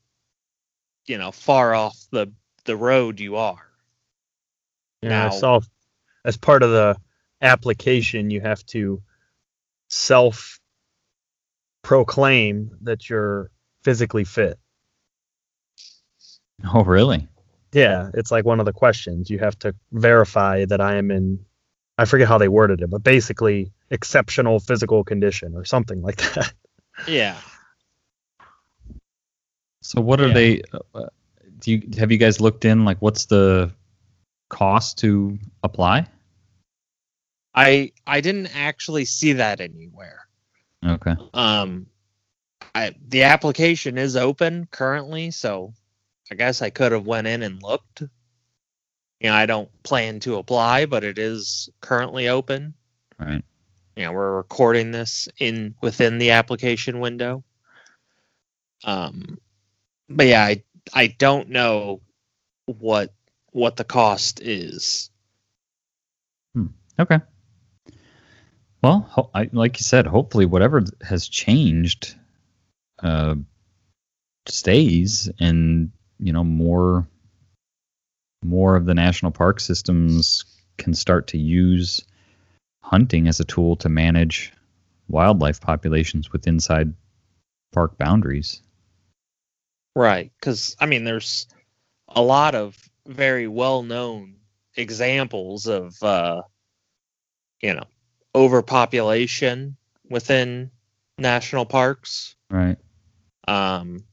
[1.06, 2.32] you know far off the
[2.64, 3.70] the road you are.
[5.02, 5.60] Yeah, I Now- saw
[6.24, 6.96] as part of the
[7.40, 9.04] application you have to
[9.88, 10.58] self
[11.82, 13.52] proclaim that you're
[13.84, 14.58] physically fit.
[16.74, 17.28] Oh, really?
[17.76, 19.28] Yeah, it's like one of the questions.
[19.28, 21.44] You have to verify that I am in
[21.98, 26.52] I forget how they worded it, but basically exceptional physical condition or something like that.
[27.06, 27.36] Yeah.
[29.82, 30.34] So what are Yeah.
[30.34, 30.62] they?
[30.94, 31.06] Uh,
[31.58, 32.84] do you have you guys looked in?
[32.84, 33.70] Like, what's the
[34.48, 36.06] cost to apply?
[37.54, 40.26] I I didn't actually see that anywhere.
[40.84, 41.14] Okay.
[41.34, 41.86] Um
[42.74, 45.74] I the application is open currently, so
[46.30, 48.02] I guess I could have went in and looked.
[49.20, 52.74] You know, I don't plan to apply, but it is currently open.
[53.18, 53.42] Right.
[53.96, 57.44] You know, we're recording this in within the application window.
[58.84, 59.38] Um
[60.08, 62.02] but yeah, I I don't know
[62.66, 63.14] what
[63.52, 65.10] what the cost is.
[66.98, 67.18] Okay.
[68.82, 72.14] Well, ho- I, like you said, hopefully whatever has changed
[73.02, 73.34] uh,
[74.46, 77.06] stays, and you know more
[78.42, 80.44] more of the national park systems
[80.78, 82.04] can start to use
[82.82, 84.52] hunting as a tool to manage
[85.08, 86.92] wildlife populations with inside
[87.72, 88.62] park boundaries.
[89.94, 90.30] Right.
[90.38, 91.46] Because, I mean, there's
[92.08, 94.36] a lot of very well known
[94.76, 96.42] examples of, uh,
[97.60, 97.84] you know,
[98.34, 99.76] overpopulation
[100.08, 100.70] within
[101.18, 102.36] national parks.
[102.50, 102.76] Right.
[103.48, 104.04] Um,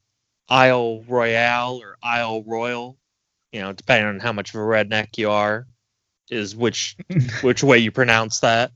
[0.54, 2.96] Isle Royale or Isle Royal,
[3.52, 5.66] you know, depending on how much of a redneck you are,
[6.30, 6.96] is which
[7.42, 8.72] which way you pronounce that.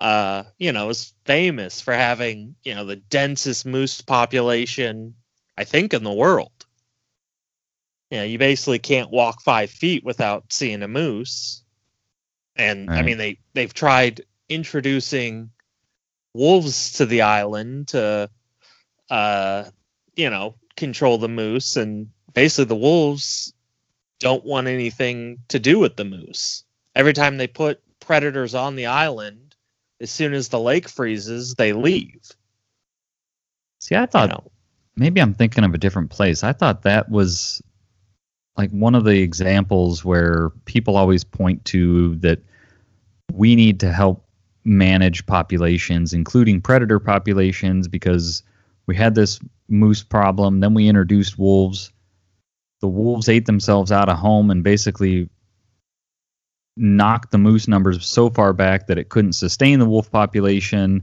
[0.00, 5.14] Uh, you know, is famous for having, you know, the densest moose population,
[5.56, 6.50] I think, in the world.
[8.10, 11.62] You know, you basically can't walk five feet without seeing a moose.
[12.56, 15.50] And I mean they they've tried introducing
[16.34, 18.28] wolves to the island to
[19.08, 19.64] uh
[20.16, 23.52] you know, control the moose and basically the wolves
[24.20, 26.64] don't want anything to do with the moose.
[26.94, 29.54] Every time they put predators on the island,
[30.00, 32.20] as soon as the lake freezes, they leave.
[33.80, 34.50] See, I You thought know.
[34.96, 36.42] maybe I'm thinking of a different place.
[36.44, 37.62] I thought that was
[38.56, 42.40] like one of the examples where people always point to that
[43.32, 44.24] we need to help
[44.64, 48.42] manage populations, including predator populations, because
[48.86, 50.60] we had this moose problem.
[50.60, 51.92] Then we introduced wolves.
[52.80, 55.28] The wolves ate themselves out of home and basically
[56.76, 61.02] knocked the moose numbers so far back that it couldn't sustain the wolf population,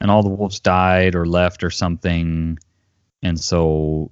[0.00, 2.58] and all the wolves died or left or something
[3.22, 4.10] and so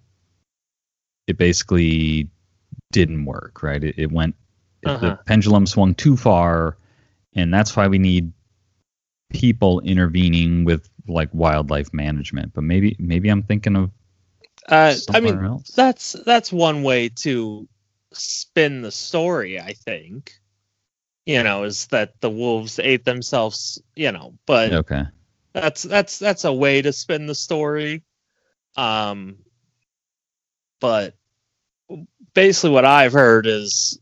[1.26, 2.28] it basically
[2.90, 4.34] didn't work right it, it went
[4.82, 5.16] the Uh-huh.
[5.26, 6.78] pendulum swung too far
[7.34, 8.32] and that's why we need
[9.30, 13.90] people intervening with like wildlife management but maybe maybe i'm thinking of
[14.68, 17.68] Uh, I somewhere mean, else that's that's one way to
[18.12, 19.60] spin the story.
[19.60, 20.32] I think,
[21.26, 23.82] you know, is that the wolves ate themselves.
[23.94, 25.04] You know, but okay
[25.52, 28.02] that's that's that's a way to spin the story.
[28.76, 29.38] Um,
[30.80, 31.14] but
[32.34, 33.98] basically, what I've heard is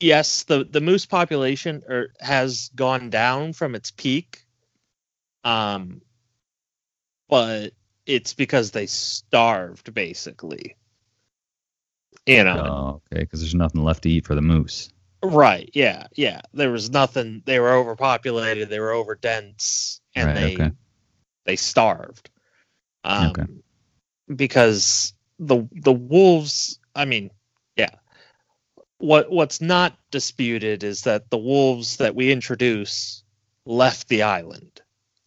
[0.00, 4.44] yes, the the moose population er, has gone down from its peak.
[5.44, 6.02] Um,
[7.28, 7.72] but
[8.06, 10.76] it's because they starved, basically.
[12.26, 14.90] You know, oh, okay because there's nothing left to eat for the moose
[15.22, 15.70] right?
[15.74, 16.40] Yeah, yeah.
[16.52, 17.42] There was nothing.
[17.44, 18.68] They were overpopulated.
[18.68, 20.70] They were overdense, and Right, they okay.
[21.44, 22.30] they starved.
[23.04, 23.46] Um, Okay.
[24.34, 26.78] Because the the wolves.
[26.94, 27.30] I mean,
[27.76, 27.90] yeah.
[28.98, 33.22] What what's not disputed is that the wolves that we introduce
[33.64, 34.80] left the island,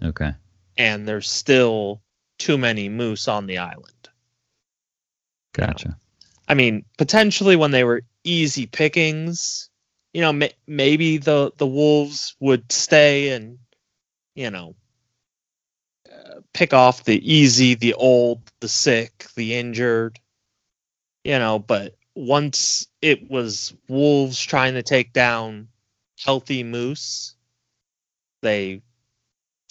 [0.03, 0.33] okay
[0.77, 2.01] and there's still
[2.37, 4.09] too many moose on the island.
[5.53, 5.97] gotcha
[6.47, 9.69] I mean, potentially when they were easy pickings,
[10.13, 13.57] you know, ma- maybe the the wolves would stay and,
[14.35, 14.75] you know,
[16.11, 20.19] uh, pick off the easy, the old, the sick, the injured,
[21.23, 21.59] you know.
[21.59, 25.69] But once it was wolves trying to take down
[26.19, 27.35] healthy moose,
[28.41, 28.81] they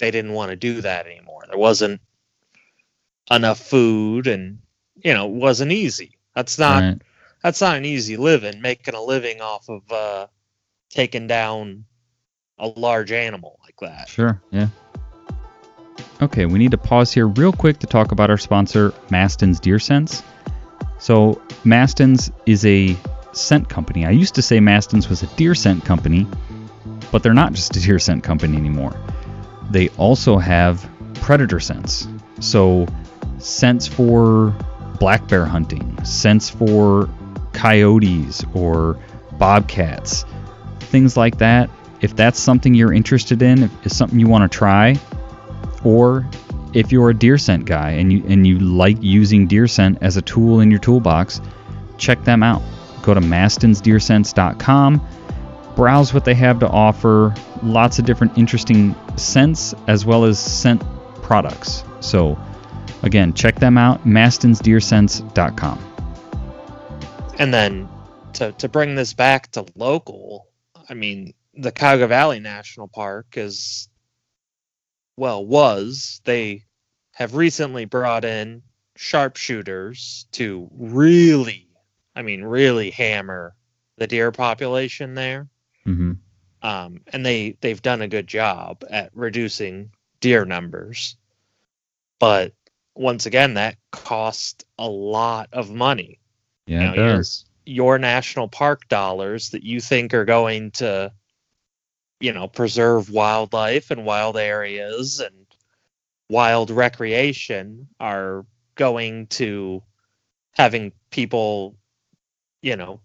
[0.00, 1.44] they didn't want to do that anymore.
[1.48, 2.00] There wasn't
[3.30, 4.58] enough food, and
[4.96, 6.16] you know, it wasn't easy.
[6.34, 7.02] That's not Right.
[7.42, 10.26] that's not an easy living, making a living off of uh,
[10.90, 11.84] taking down
[12.58, 14.08] a large animal like that.
[14.08, 14.68] Sure, yeah.
[16.22, 19.78] Okay, we need to pause here real quick to talk about our sponsor, Maston's Deer
[19.78, 20.22] Scents.
[20.98, 22.94] So, Maston's is a
[23.32, 24.04] scent company.
[24.04, 26.26] I used to say Maston's was a deer scent company,
[27.10, 28.94] but they're not just a deer scent company anymore.
[29.70, 32.08] They also have predator scents.
[32.40, 32.86] So,
[33.38, 34.54] scents for
[34.98, 37.08] black bear hunting, scents for
[37.52, 38.98] coyotes or
[39.38, 40.24] bobcats,
[40.80, 41.70] things like that.
[42.00, 44.98] If that's something you're interested in, if it's something you want to try,
[45.84, 46.28] or
[46.72, 50.16] if you're a deer scent guy and you and you like using deer scent as
[50.16, 51.40] a tool in your toolbox,
[51.98, 52.62] check them out.
[53.02, 55.06] Go to mastonsdeerscents.com,
[55.80, 60.82] browse what they have to offer, lots of different interesting scents as well as scent
[61.22, 61.84] products.
[62.00, 62.38] So
[63.02, 65.78] again, check them out mastonsdeerscents.com.
[67.38, 67.88] And then
[68.34, 70.48] to to bring this back to local,
[70.86, 73.88] I mean, the Cuyahoga Valley National Park is
[75.16, 76.64] well was they
[77.12, 78.60] have recently brought in
[78.96, 81.68] sharpshooters to really,
[82.14, 83.54] I mean, really hammer
[83.96, 85.48] the deer population there.
[85.84, 86.12] Hmm
[86.62, 91.16] um, and they they've done a good job at reducing deer numbers.
[92.18, 92.54] But
[92.94, 96.20] once again, that cost a lot of money.
[96.66, 97.44] Yeah, You it know, you're- does.
[97.66, 101.12] Your national park dollars that you think are going to,
[102.20, 105.46] you know, preserve wildlife and wild areas and
[106.28, 109.82] wild recreation are going to
[110.52, 111.76] having people,
[112.62, 113.00] you know,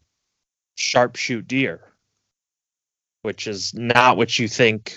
[0.77, 1.94] sharpshoot deer
[3.25, 4.95] which is not what you think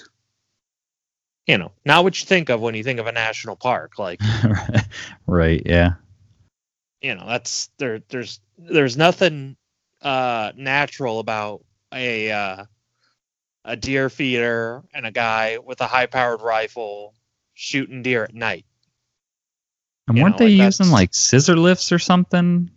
[1.48, 3.98] you know, not what you think of when you think of a national park.
[3.98, 4.20] Like,
[5.26, 5.62] right.
[5.64, 5.94] Yeah.
[7.00, 8.02] you know, that's there.
[8.10, 9.56] There's there's nothing
[10.02, 12.64] uh, natural about a uh,
[13.64, 17.14] a deer feeder and a guy with a high powered rifle
[17.54, 18.66] shooting deer at night.
[20.06, 22.70] And You weren't know, they like using like scissor lifts or something,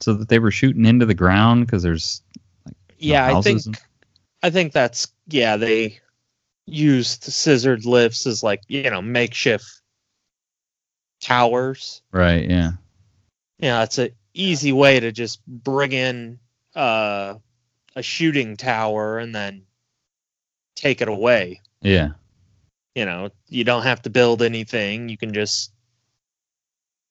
[0.00, 2.22] so that they were shooting into the ground because there's
[2.64, 3.78] no Yeah, I think and-
[4.42, 5.56] I think that's yeah.
[5.56, 6.00] They
[6.66, 9.82] used scissored lifts as like you know makeshift
[11.20, 12.02] towers.
[12.12, 12.48] right.
[12.48, 12.72] Yeah.
[13.58, 16.40] Yeah, it's an easy way to just bring in
[16.74, 17.34] uh,
[17.94, 19.62] a shooting tower and then
[20.74, 21.60] take it away.
[21.80, 22.10] Yeah.
[22.96, 25.08] You know, you don't have to build anything.
[25.08, 25.72] You can just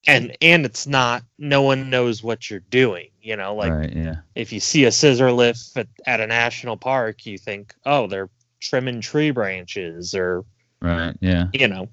[0.06, 3.08] and and it's not no one knows what you're doing.
[3.20, 3.92] You know, like right.
[3.94, 4.16] Yeah.
[4.34, 8.30] if you see a scissor lift at, at a national park, you think, oh, they're
[8.60, 10.44] trimming tree branches or
[10.80, 11.14] Right.
[11.20, 11.46] Yeah.
[11.52, 11.88] you know,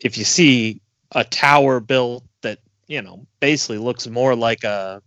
[0.00, 0.80] if you see
[1.14, 5.02] a tower built that, you know, basically looks more like a,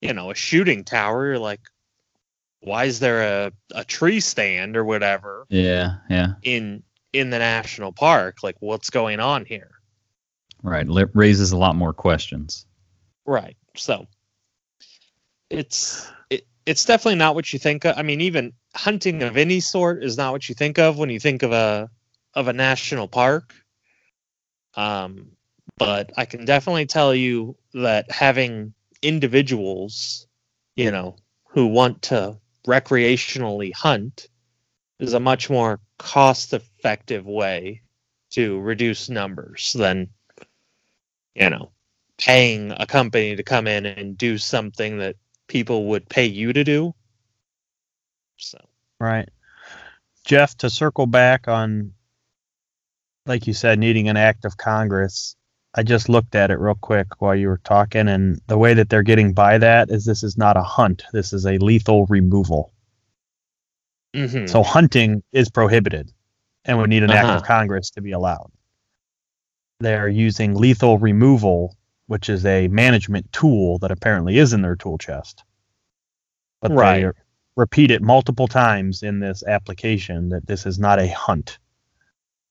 [0.00, 1.60] you know, a shooting tower, you're like,
[2.58, 5.98] why is there a, a tree stand or whatever Yeah.
[6.10, 6.34] Yeah.
[6.42, 8.38] in in the national park?
[8.42, 9.70] Like, what's going on here?
[10.62, 10.86] Right.
[11.14, 12.66] Raises a lot more questions.
[13.26, 13.56] Right.
[13.76, 14.06] So
[15.50, 17.96] it's it, it's definitely not what you think of.
[17.96, 21.20] I mean, even hunting of any sort is not what you think of when you
[21.20, 21.90] think of a
[22.34, 23.54] of a national park.
[24.74, 25.32] Um,
[25.78, 30.26] but I can definitely tell you that having individuals,
[30.76, 31.16] you know,
[31.48, 34.28] who want to recreationally hunt
[34.98, 37.82] is a much more cost effective way
[38.30, 40.08] to reduce numbers than
[41.34, 41.70] you know
[42.18, 45.16] paying a company to come in and do something that
[45.48, 46.94] people would pay you to do.
[48.38, 48.58] So
[49.00, 49.28] Right.
[50.24, 51.94] Jeff, to circle back on,
[53.26, 55.36] like you said, needing an act of Congress,
[55.74, 58.88] I just looked at it real quick while you were talking, and the way that
[58.90, 62.72] they're getting by that is this is not a hunt, this is a lethal removal.
[64.14, 64.48] mhm.
[64.48, 66.12] So hunting is prohibited
[66.64, 67.46] and would need an act of Uh-huh.
[67.46, 68.50] Congress to be allowed.
[69.82, 71.76] They're using lethal removal,
[72.06, 75.42] which is a management tool that apparently is in their tool chest.
[76.60, 77.02] But Right.
[77.02, 77.10] they
[77.56, 81.58] repeat it multiple times in this application that this is not a hunt.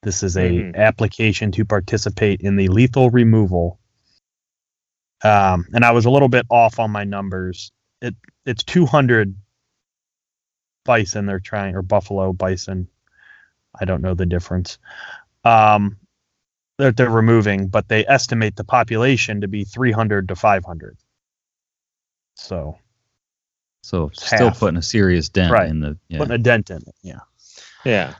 [0.04, 0.76] This is a Mhm.
[0.76, 3.80] application to participate in the lethal removal.
[5.24, 7.72] Um, and I was a little bit off on my numbers.
[8.02, 8.16] It
[8.46, 9.34] it's 200
[10.84, 12.90] bison they're trying or buffalo bison.
[13.80, 14.80] I don't know the difference.
[15.46, 15.98] Um,
[16.82, 20.98] that they're removing, but they estimate the population to be 300 to 500.
[22.36, 22.78] So
[23.84, 24.60] So still half.
[24.60, 25.70] putting a serious dent Right.
[25.70, 25.98] in the.
[26.10, 26.18] Yeah.
[26.20, 26.96] putting a dent in it.
[27.04, 27.20] Yeah.
[27.86, 28.14] yeah.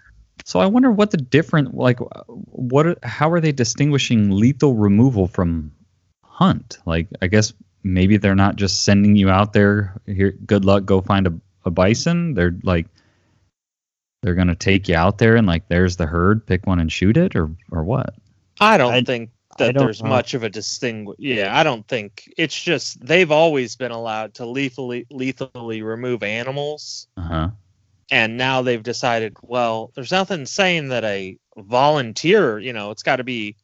[0.46, 5.72] So I wonder what the different like what how are they distinguishing lethal removal from
[6.24, 6.80] hunt?
[6.86, 7.54] Like I guess
[7.84, 11.34] maybe they're not just sending you out there here good luck go find a,
[11.66, 12.34] a bison.
[12.34, 12.88] They're like
[14.24, 16.92] they're going to take you out there and like there's the herd, pick one and
[16.92, 18.14] shoot it or or what?
[18.60, 20.10] I don't I- think that there's know.
[20.10, 21.18] much of a distinguish.
[21.20, 27.08] Yeah, I don't think it's just they've always been allowed to lethally lethally remove animals,
[27.18, 27.50] Uh-huh.
[28.12, 33.18] and now they've decided, well, there's nothing saying that a volunteer, you know, it's got
[33.18, 33.56] to be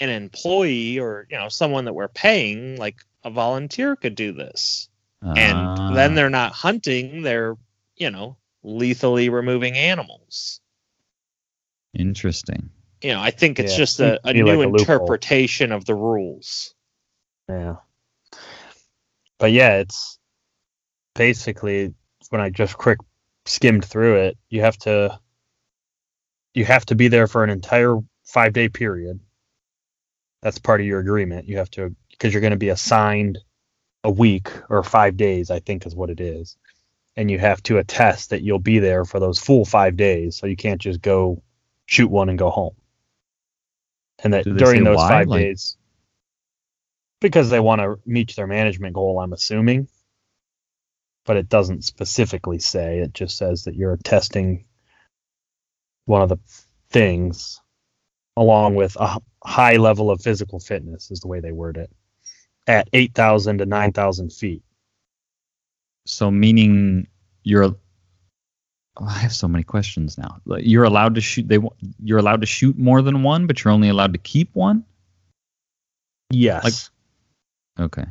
[0.00, 4.88] an employee or you know someone that we're paying, like a volunteer could do this,
[5.22, 7.56] and Ah, then they're not hunting; they're
[7.96, 10.60] you know lethally removing animals.
[11.94, 12.70] interesting.
[13.02, 14.80] You know, I think it's Yeah, just a, a new like a loophole.
[14.80, 16.74] interpretation of the rules.
[17.48, 17.76] Yeah.
[19.38, 20.18] But yeah, it's
[21.14, 21.94] basically
[22.30, 22.98] when I just quick
[23.46, 25.18] skimmed through it, you have to
[26.54, 27.96] you have to be there for an entire
[28.34, 29.20] 5-day period.
[30.42, 31.46] That's part of your agreement.
[31.48, 33.38] You have to because you're going to be assigned
[34.02, 36.56] a week or 5 days, I think is what it is.
[37.16, 40.46] And you have to attest that you'll be there for those full 5 days, so
[40.46, 41.42] you can't just go
[41.86, 42.74] shoot one and go home.
[44.22, 45.08] And that during those why?
[45.08, 45.76] 5 Like- days
[47.20, 49.88] because they want to meet their management goal, I'm assuming.
[51.24, 53.00] But it doesn't specifically say.
[53.00, 54.64] It just says that you're testing
[56.06, 56.38] one of the
[56.90, 57.60] things
[58.36, 61.90] along with a high level of physical fitness, is the way they word it,
[62.66, 64.62] at 8,000 to 9,000 feet.
[66.06, 67.08] So meaning
[67.42, 67.74] you're
[69.00, 70.40] I have so many questions now.
[70.58, 71.58] You're allowed to shoot they
[72.02, 74.84] you're allowed to shoot more than one, but you're only allowed to keep one?
[76.30, 76.64] Yes.
[76.64, 78.04] Like- Okay.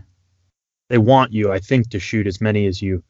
[0.90, 3.04] they want you, I think, to shoot as many as you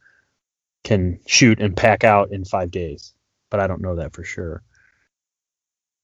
[0.84, 3.14] can shoot and pack out in five days.
[3.52, 4.64] But I don't know that for sure.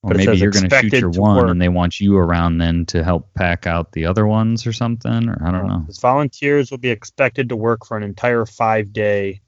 [0.03, 1.49] Or But maybe you're going to shoot your one work.
[1.49, 5.27] and they want you around then to help pack out the other ones or something.
[5.27, 5.85] Or I don't know.
[5.89, 9.41] As volunteers will be expected to work for an entire five day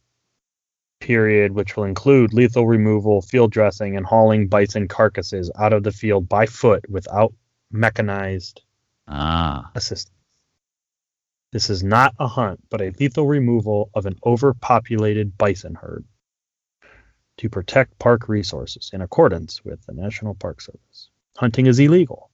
[0.99, 5.91] period, which will include lethal removal, field dressing, and hauling bison carcasses out of the
[5.91, 7.33] field by foot without
[7.71, 8.61] mechanized
[9.07, 10.11] Ah, assistance.
[11.51, 16.05] This is not a hunt, but a lethal removal of an overpopulated bison herd
[17.37, 21.09] to protect park resources in accordance with the National Park Service.
[21.37, 22.31] Hunting is illegal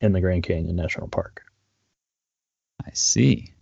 [0.00, 1.42] in the Grand Canyon National Park.
[2.84, 3.52] I see.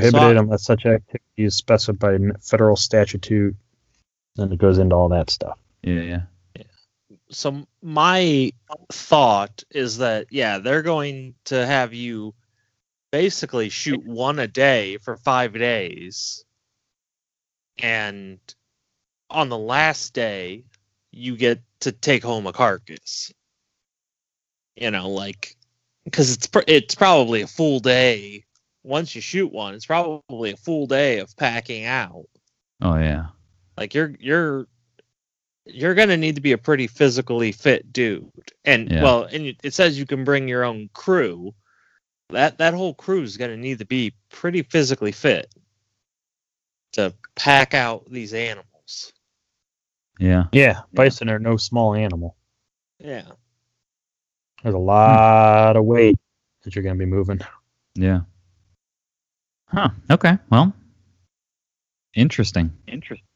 [0.00, 3.56] Prohibited So I- unless such activity is specified in federal statute.
[4.36, 5.58] Then it goes into all that stuff.
[5.82, 6.22] Yeah, yeah.
[7.30, 8.52] so my
[8.92, 12.34] thought is that yeah they're going to have you
[13.10, 16.44] basically shoot one a day for five days
[17.78, 18.38] and
[19.30, 20.64] on the last day
[21.12, 23.32] you get to take home a carcass
[24.76, 25.56] you know like
[26.04, 28.44] because it's pr- it's probably a full day
[28.86, 32.24] once you shoot one it's probably a full day of packing out
[32.80, 33.26] Oh, yeah.
[33.76, 34.66] like you're you're
[35.64, 38.30] you're gonna need to be a pretty physically fit dude.
[38.64, 39.02] And Yeah.
[39.02, 41.52] well, and it- it says you can bring your own crew.
[42.30, 45.52] That that whole crew is gonna need to be pretty physically fit
[46.92, 49.12] to pack out these animals.
[50.20, 50.44] Yeah.
[50.52, 52.36] Yeah, bison are no small animal.
[52.98, 53.24] Yeah.
[54.62, 56.16] There's a lot of weight
[56.62, 57.40] that you're going to be moving.
[57.94, 58.20] Yeah.
[59.68, 59.90] Huh.
[60.10, 60.38] Okay.
[60.50, 60.72] Well,
[62.14, 62.72] interesting.
[62.86, 63.26] Interesting.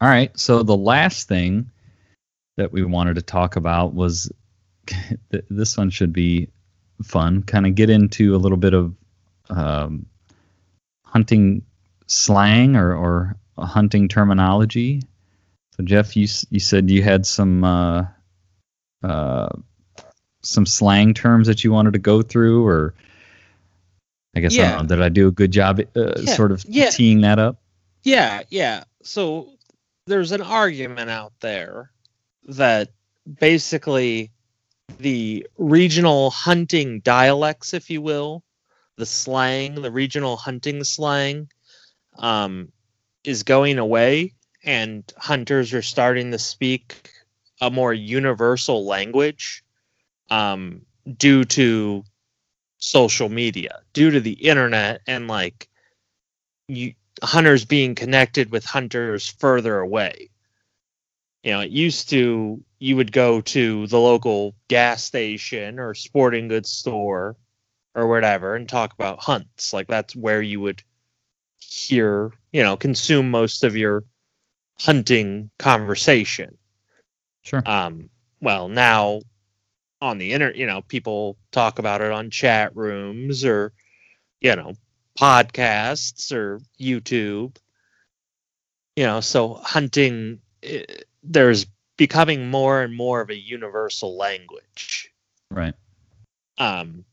[0.00, 0.36] All right.
[0.38, 1.70] So the last thing
[2.56, 4.30] that we wanted to talk about was
[5.48, 6.48] this one should be
[7.02, 7.42] fun.
[7.42, 8.94] Kind of get into a little bit of
[9.48, 10.06] um,
[11.04, 11.62] hunting
[12.06, 15.02] slang or, or hunting terminology.
[15.76, 18.06] So Jeff, you you said you had some uh,
[19.02, 19.48] uh,
[20.42, 22.94] some slang terms that you wanted to go through, or
[24.34, 24.96] I guess I don't know.
[24.96, 26.90] Did I do a good job uh, Yeah, sort of yeah.
[26.90, 27.58] teeing that up?
[28.02, 28.84] Yeah, yeah.
[29.02, 29.50] So
[30.06, 31.90] there's an argument out there
[32.48, 32.88] that
[33.38, 34.30] basically
[34.98, 38.42] the regional hunting dialects, if you will,
[38.96, 41.48] the slang, the regional hunting slang,
[42.18, 42.72] um,
[43.24, 44.32] is going away,
[44.64, 47.10] and hunters are starting to speak
[47.60, 49.62] a more universal language
[50.30, 50.82] um,
[51.16, 52.02] due to
[52.82, 55.68] social media, due to the internet, and like
[56.68, 60.30] you hunters being connected with hunters further away.
[61.44, 66.48] You know, it used to you would go to the local gas station or sporting
[66.48, 67.36] goods store
[67.94, 69.72] or whatever and talk about hunts.
[69.72, 70.82] Like that's where you would
[71.58, 74.04] hear, you know, consume most of your
[74.78, 76.58] hunting conversation.
[77.42, 77.62] Sure.
[77.66, 78.10] Um,
[78.40, 79.22] well, now
[80.02, 83.72] on the internet, you know, people talk about it on chat rooms or,
[84.40, 84.74] you know,
[85.16, 87.56] podcasts or YouTube.
[88.96, 90.84] You know, so hunting, eh,
[91.22, 95.12] there's becoming more and more of a universal language.
[95.52, 95.74] Right.
[96.58, 97.04] Um,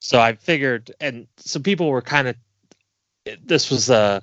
[0.00, 2.36] so I figured, and so people were kind of,
[3.44, 4.20] this was uh,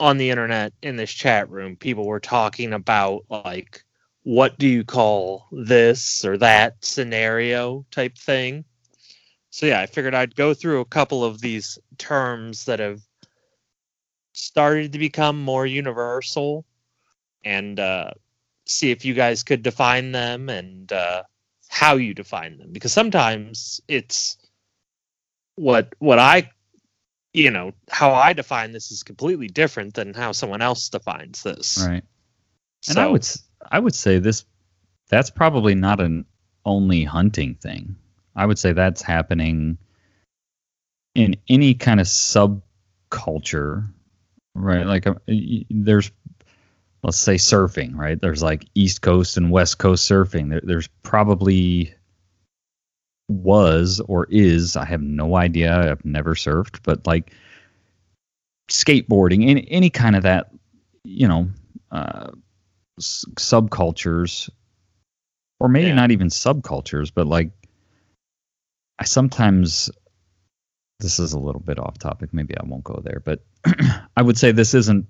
[0.00, 1.76] on the internet in this chat room.
[1.76, 3.84] People were talking about like,
[4.26, 8.64] what do you call this or that scenario type thing.
[9.50, 13.00] So yeah, I figured I'd go through a couple of these terms that have
[14.32, 16.64] started to become more universal,
[17.44, 18.10] and uh,
[18.66, 21.22] see if you guys could define them and uh,
[21.68, 24.38] how you define them because sometimes it's
[25.54, 26.50] what what I
[27.32, 31.78] you know how I define this is completely different than how someone else defines this.
[31.86, 32.02] Right.
[32.88, 34.44] And I So- would s- I would say this
[35.08, 36.24] that's probably not an
[36.64, 37.96] only hunting thing.
[38.34, 39.78] I would say that's happening
[41.14, 43.88] in any kind of subculture,
[44.54, 44.86] right?
[44.86, 45.14] Like uh,
[45.70, 46.10] there's
[47.02, 48.20] let's say surfing, right?
[48.20, 50.50] There's like East Coast and West Coast surfing.
[50.50, 51.94] There, there's probably
[53.28, 55.90] was or is I have no idea.
[55.90, 57.32] I've never surfed, but like
[58.68, 60.50] skateboarding, any any kind of that,
[61.04, 61.48] you know,
[61.90, 62.30] uh,
[62.98, 64.48] s- subcultures,
[65.60, 65.94] or maybe Yeah.
[65.94, 67.50] not even subcultures, but like
[68.98, 69.90] I sometimes
[71.00, 72.32] this is a little bit off topic.
[72.32, 73.44] Maybe I won't go there, but
[74.16, 75.06] I would say this isn't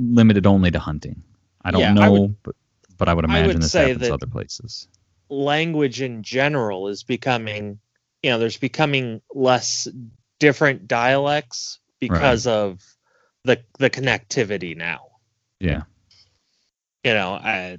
[0.00, 1.22] limited only to hunting.
[1.64, 2.56] I don't Yeah, know, I would- but
[2.96, 4.88] but I would I imagine would this happens other places.
[5.28, 7.80] language in general is becoming
[8.22, 9.88] you know there's becoming less
[10.38, 12.80] different dialects because of
[13.44, 15.08] the the connectivity now
[15.60, 15.82] Yeah.
[17.04, 17.78] You know I,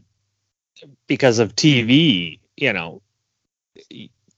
[1.08, 3.02] because of TV, you know,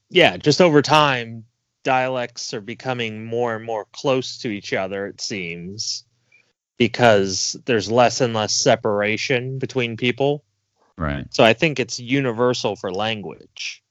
[0.09, 1.45] yeah, just over time,
[1.83, 6.05] dialects are becoming more and more close to each other, it seems,
[6.77, 10.43] because there's less and less separation between people.
[10.97, 11.25] Right.
[11.31, 13.83] So I think it's universal for language.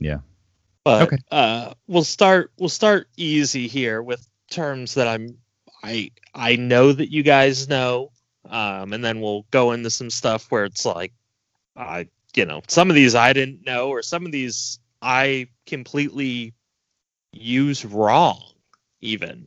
[0.00, 0.18] Yeah.
[0.84, 1.18] But Okay.
[1.30, 5.38] uh, we'll start we'll start easy here with terms that I'm
[5.82, 8.10] I I know that you guys know,
[8.48, 11.12] um, and then we'll go into some stuff where it's like
[11.76, 16.54] I you know some of these I didn't know or some of these I completely
[17.32, 18.42] use wrong
[19.00, 19.46] even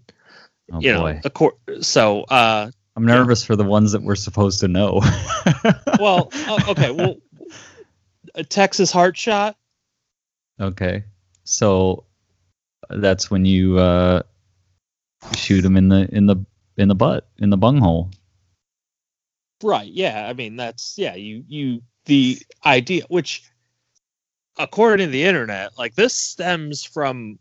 [0.71, 1.21] Oh you know boy.
[1.23, 5.01] acor- so uh I'm nervous for the ones that we're supposed to know.
[5.99, 6.29] well
[6.69, 7.15] okay well
[8.35, 9.55] a Texas heart shot
[10.59, 11.03] okay.
[11.43, 12.05] So
[12.89, 14.23] that's when you uh
[15.35, 16.37] shoot him in the in the
[16.77, 18.09] in the butt, in the bunghole.
[19.63, 19.91] Right.
[19.91, 20.27] Yeah.
[20.27, 21.15] I mean, that's yeah.
[21.15, 23.43] You you the idea, which
[24.57, 27.39] according to the internet, like this stems from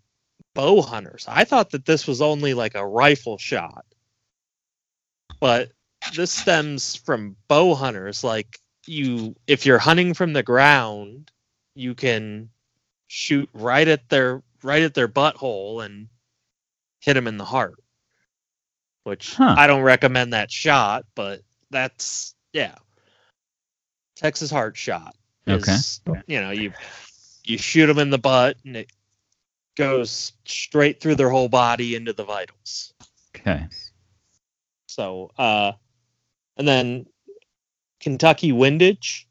[0.55, 1.27] bow hunters.
[1.29, 3.85] I thought that this was only like a rifle shot,
[5.41, 5.71] but
[6.15, 8.25] this stems from bow hunters.
[8.25, 11.31] Like you, if you're hunting from the ground,
[11.75, 12.51] you can
[13.09, 16.09] shoot right at their right at their butthole and
[17.01, 17.75] hit them in the heart.
[19.05, 19.55] Which Huh.
[19.59, 21.43] I don't recommend that shot, but
[21.73, 22.77] that's yeah.
[24.17, 25.17] Texas heart shot.
[25.49, 25.73] Okay.
[25.73, 26.73] is, You know, you
[27.45, 28.93] you shoot them in the butt and it
[29.77, 32.93] goes straight through their whole body into the vitals.
[33.35, 33.67] Okay.
[34.87, 35.73] So, uh,
[36.57, 37.07] and then
[38.01, 39.27] Kentucky windage.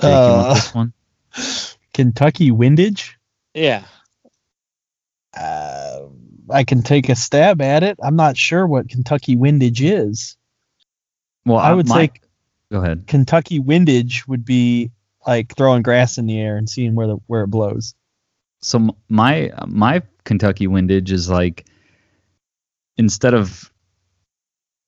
[0.00, 0.92] Jake, Uh, this one?
[1.92, 3.16] Kentucky windage.
[3.52, 3.84] Yeah.
[5.36, 6.06] Uh,
[6.50, 7.98] I can take a stab at it.
[8.02, 10.36] I'm not sure what Kentucky windage is.
[11.46, 12.12] Well, I would my- say
[12.72, 13.06] Go ahead.
[13.06, 14.90] Kentucky windage would be
[15.26, 17.94] like throwing grass in the air and seeing where the where it blows.
[18.60, 21.66] so my my Kentucky windage is like
[22.96, 23.70] instead of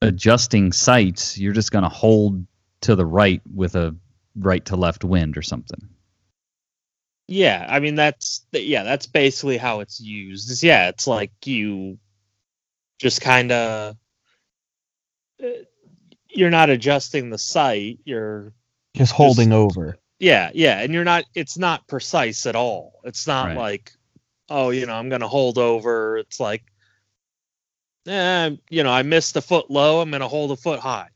[0.03, 2.47] adjusting sights, you're just gonna hold
[2.83, 3.95] to the right with a
[4.37, 5.89] right to left wind or something.
[7.29, 7.67] Yeah.
[7.69, 10.51] I mean, that's, yeah, that's basically how it's used.
[10.51, 11.99] Is yeah, it's like you
[12.99, 13.97] just kind of,
[15.43, 15.49] uh,
[16.37, 17.99] you're not adjusting the sight.
[18.05, 18.53] You're,
[18.95, 19.99] Just holding over.
[20.19, 21.25] Yeah, yeah, and you're not.
[21.35, 23.01] It's not precise at all.
[23.05, 23.57] It's not Right.
[23.57, 23.93] like,
[24.49, 26.17] oh, you know, I'm gonna hold over.
[26.19, 26.63] It's like,
[28.07, 30.01] eh, you know, I missed a foot low.
[30.01, 31.09] I'm gonna hold a foot high.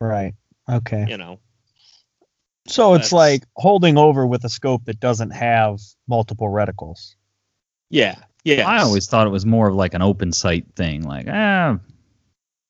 [0.00, 0.34] Right.
[0.70, 1.06] Okay.
[1.08, 1.38] You know,
[2.66, 7.16] So it's like holding over with a scope that doesn't have multiple reticles.
[7.90, 8.66] yeah, yeah.
[8.68, 11.78] I always thought it was more of like an open sight thing, like ah,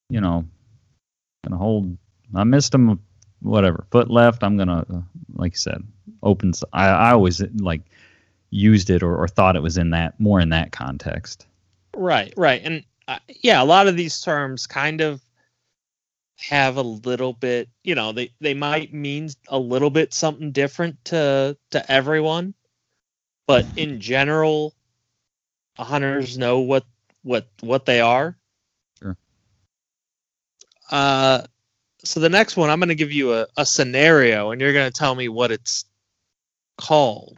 [0.09, 0.47] you know,
[1.45, 1.97] gonna hold.
[2.35, 3.01] I missed him,
[3.41, 4.43] whatever foot left.
[4.43, 4.85] I'm gonna,
[5.35, 5.83] like you said,
[6.23, 6.53] open.
[6.73, 7.83] I always like
[8.51, 11.47] used it or, or thought it was in that more in that context.
[11.95, 15.21] Right, right, and uh, yeah, a lot of these terms kind of
[16.39, 17.69] have a little bit.
[17.83, 22.55] You know, they they might mean a little bit something different to to everyone,
[23.47, 24.75] but in general,
[25.77, 26.85] hunters know what
[27.23, 28.37] what what they are.
[30.93, 31.43] Uh,
[32.05, 34.91] so the next one, I'm going to give you a, a scenario, and you're going
[34.91, 35.85] to tell me what it's
[36.77, 37.37] called.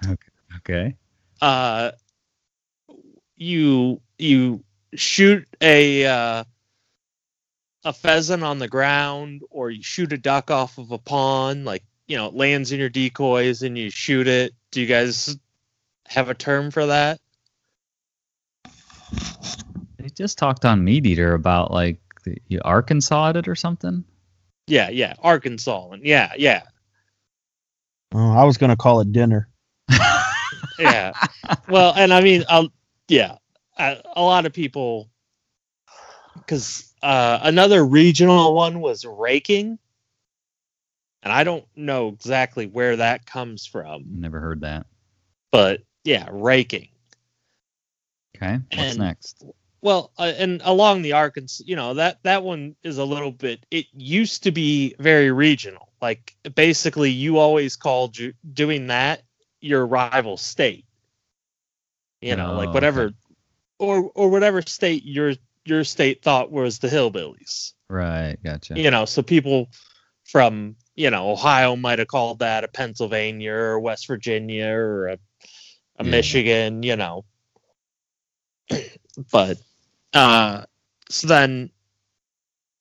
[0.59, 0.94] Okay.
[1.42, 1.90] uh
[3.36, 4.62] you you
[4.94, 6.44] shoot a uh,
[7.84, 11.82] a pheasant on the ground or you shoot a duck off of a pond like
[12.07, 14.55] you know it lands in your decoys and you shoot it.
[14.70, 15.36] Do you guys
[16.07, 17.20] have a term for that?
[19.98, 24.05] They just talked on MeatEater about like the, you Arkansas it or something.
[24.66, 26.62] yeah yeah arkansas and yeah yeah
[28.16, 29.49] Oh, I was going to call it dinner.
[30.79, 31.12] yeah
[31.68, 32.66] well and i mean uh,
[33.09, 33.37] yeah
[33.79, 35.11] a, a lot of people
[36.39, 39.79] because uh, another regional one was raking
[41.22, 44.87] and i don't know exactly where that comes from Never heard that.
[45.53, 46.89] but yeah raking
[48.37, 48.59] Okay.
[48.72, 49.45] What's And- next?
[49.85, 53.64] Well uh, and along the arkansas you know that that one is a little bit
[53.70, 59.22] it used to be very regional like basically you always called you doing that
[59.61, 60.87] your rival state
[62.22, 62.74] you know Oh, like okay.
[62.74, 63.12] whatever
[63.78, 65.35] or or whatever state your
[65.66, 68.37] your state thought was the hillbillies Right.
[68.45, 68.80] Gotcha.
[68.80, 69.68] you know so people
[70.24, 75.18] from you know ohio might have called that a pennsylvania or west virginia or a,
[75.99, 76.11] a Yeah.
[76.11, 77.24] michigan you know
[79.32, 79.59] but
[80.14, 80.64] uh
[81.10, 81.70] so then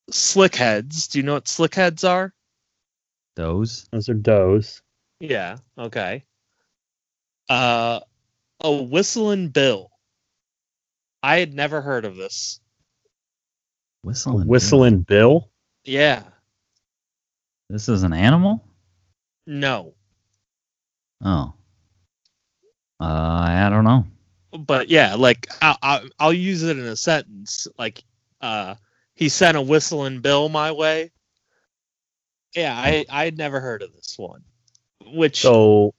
[0.10, 2.34] slick heads do you know what slick heads are
[3.36, 3.88] Those.
[3.92, 4.82] Those are does.
[5.20, 5.58] Yeah.
[5.78, 6.24] Okay.
[7.50, 8.00] Uh,
[8.62, 9.90] a whistling bill.
[11.24, 12.60] I had never heard of this.
[14.04, 14.48] Whistling.
[14.48, 15.50] Whistling Bill.
[15.86, 16.24] Yeah.
[17.70, 18.64] This is an animal?
[19.48, 19.94] No.
[21.24, 21.54] Oh.
[23.00, 24.06] Uh, I don't know.
[24.58, 27.68] But yeah, like I'll, I'll, I'll use it in a sentence.
[27.78, 28.04] Like,
[28.42, 28.76] uh,
[29.16, 31.12] he sent a whistling bill my way.
[32.56, 34.44] Yeah, I I had never heard of this one.
[35.06, 35.94] Which So,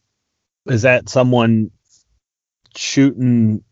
[0.67, 1.71] is that someone
[2.77, 3.63] shooting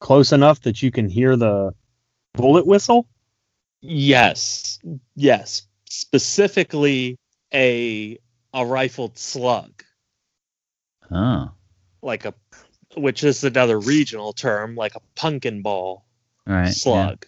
[0.00, 1.74] close enough that you can hear the
[2.34, 3.06] bullet whistle?
[3.80, 4.78] yes,
[5.14, 7.18] yes, specifically
[7.52, 8.18] a
[8.54, 9.82] a rifled slug.
[11.10, 11.50] Oh.
[12.02, 12.34] like a
[12.96, 16.04] which is another regional term like a pumpkin ball
[16.46, 16.64] All right.
[16.66, 16.70] yeah.
[16.70, 17.26] slug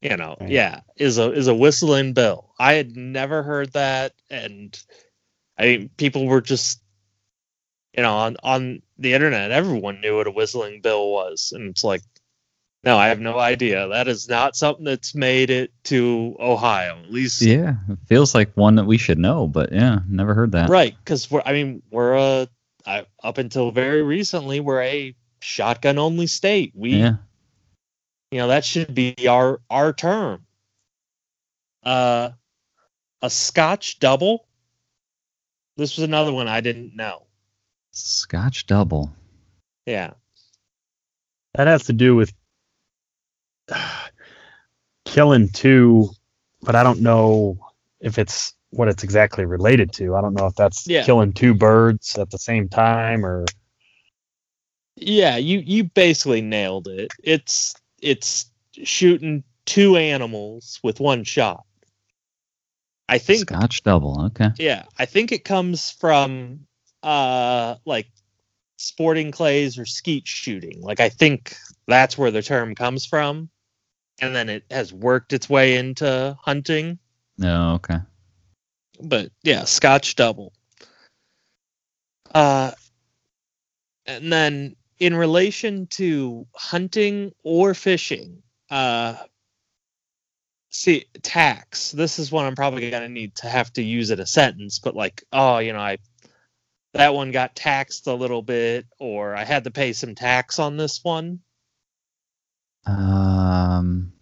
[0.00, 0.50] you know Right.
[0.50, 4.78] yeah is a is a whistling bill i had never heard that and
[5.58, 6.80] i mean people were just
[7.96, 11.84] you know on on the internet everyone knew what a whistling bill was and it's
[11.84, 12.02] like
[12.84, 17.10] no i have no idea that is not something that's made it to ohio at
[17.12, 17.74] least Yeah.
[17.88, 20.68] It feels like one that we should know, but yeah, never heard that.
[20.68, 22.48] Right, because we're I mean we're a I,
[23.22, 26.72] up until very recently we're a shotgun only state.
[26.74, 27.16] We Yeah.
[28.30, 30.46] you know that should be our our term.
[31.82, 32.30] Uh,
[33.22, 34.46] a Scotch double.
[35.76, 37.26] This was another one I didn't know.
[37.92, 39.12] Scotch double.
[39.86, 40.12] Yeah,
[41.54, 42.32] That has to do with
[45.04, 46.10] killing two,
[46.62, 47.58] but I don't know
[48.00, 50.14] if it's what it's exactly related to.
[50.16, 51.04] I don't know if that's Yeah.
[51.04, 53.44] killing two birds at the same time or
[54.96, 55.36] yeah.
[55.36, 57.12] You you basically nailed it.
[57.22, 58.50] It's it's
[58.82, 61.64] shooting two animals with one shot.
[63.08, 64.22] I think Scotch double.
[64.26, 64.50] Okay.
[64.58, 66.66] Yeah, I think it comes from
[67.02, 68.06] uh like
[68.76, 70.80] sporting clays or skeet shooting.
[70.80, 71.56] Like I think
[71.86, 73.50] that's where the term comes from.
[74.20, 76.98] And then it has worked its way into hunting.
[77.38, 77.74] No.
[77.74, 77.98] Okay.
[79.02, 80.52] But yeah, Scotch double.
[82.34, 82.72] Uh
[84.06, 89.16] and then in relation to hunting or fishing, uh
[90.70, 91.92] see tax.
[91.92, 94.96] This is one I'm probably gonna need to have to use in a sentence, but
[94.96, 95.98] like, oh, you know, I
[96.94, 100.76] that one got taxed a little bit, or I had to pay some tax on
[100.76, 101.40] this one.
[102.86, 104.12] Um,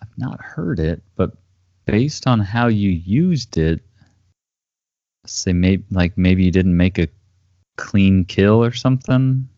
[0.00, 1.32] I've not heard it, but
[1.86, 3.80] based on how you used it,
[5.26, 7.08] say maybe like maybe you didn't make a
[7.76, 9.48] clean kill or something.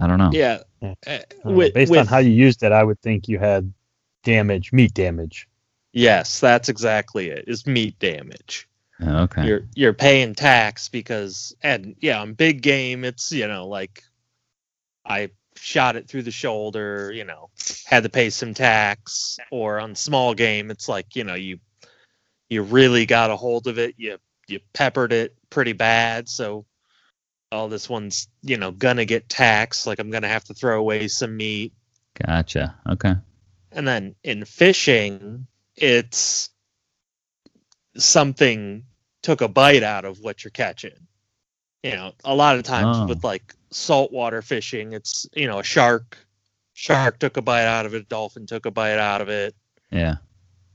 [0.00, 0.30] I don't know.
[0.32, 0.60] Yeah.
[0.80, 0.94] Yeah.
[1.06, 3.72] Uh, I don't with- based on how you used it, I would think you had
[4.24, 5.48] damage, meat damage.
[5.92, 7.44] Yes, that's exactly it.
[7.48, 8.68] Is meat damage.
[9.02, 9.46] Oh, okay.
[9.46, 14.02] You're you're paying tax because and yeah, on big game it's, you know, like
[15.04, 15.30] I
[15.60, 17.50] shot it through the shoulder, you know,
[17.84, 19.38] had to pay some tax.
[19.50, 21.58] Or on small game, it's like, you know, you
[22.48, 26.64] you really got a hold of it, you you peppered it pretty bad, so
[27.52, 31.08] oh this one's, you know, gonna get taxed, like I'm gonna have to throw away
[31.08, 31.72] some meat.
[32.26, 32.74] Gotcha.
[32.88, 33.14] Okay.
[33.72, 35.46] And then in fishing,
[35.76, 36.50] it's
[37.96, 38.84] something
[39.22, 41.06] took a bite out of what you're catching.
[41.82, 43.06] You know, a lot of times Oh.
[43.06, 46.18] with like saltwater fishing, it's, you know, a shark
[46.74, 49.54] shark took a bite out of it, a dolphin took a bite out of it.
[49.90, 50.16] Yeah.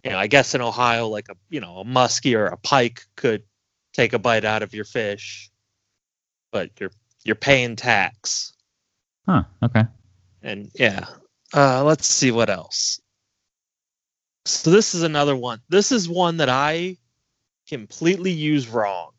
[0.04, 3.06] You know, I guess in Ohio like a, you know, a muskie or a pike
[3.16, 3.43] could
[3.93, 5.50] take a bite out of your fish.
[6.52, 6.91] But you're
[7.24, 8.54] you're paying tax.
[9.28, 9.43] Huh.
[9.64, 9.84] Okay.
[10.43, 11.08] And yeah,
[11.54, 13.02] uh, let's see what else.
[14.46, 15.60] So this is another one.
[15.70, 16.98] This is one that I
[17.68, 19.12] completely use wrong.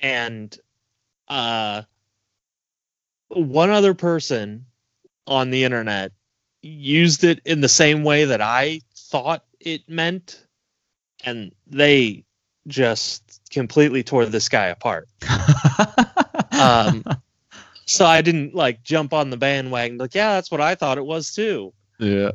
[0.00, 0.56] And
[1.28, 1.82] uh,
[3.34, 4.66] one other person
[5.26, 6.12] on the internet
[6.62, 10.46] used it in the same way that I thought it meant,
[11.24, 12.24] and they
[12.68, 15.08] just completely tore this guy apart.
[16.52, 17.02] Um,
[17.86, 19.98] so I didn't like jump on the bandwagon.
[19.98, 21.72] Like, yeah, that's what I thought it was too.
[21.98, 22.30] yeah.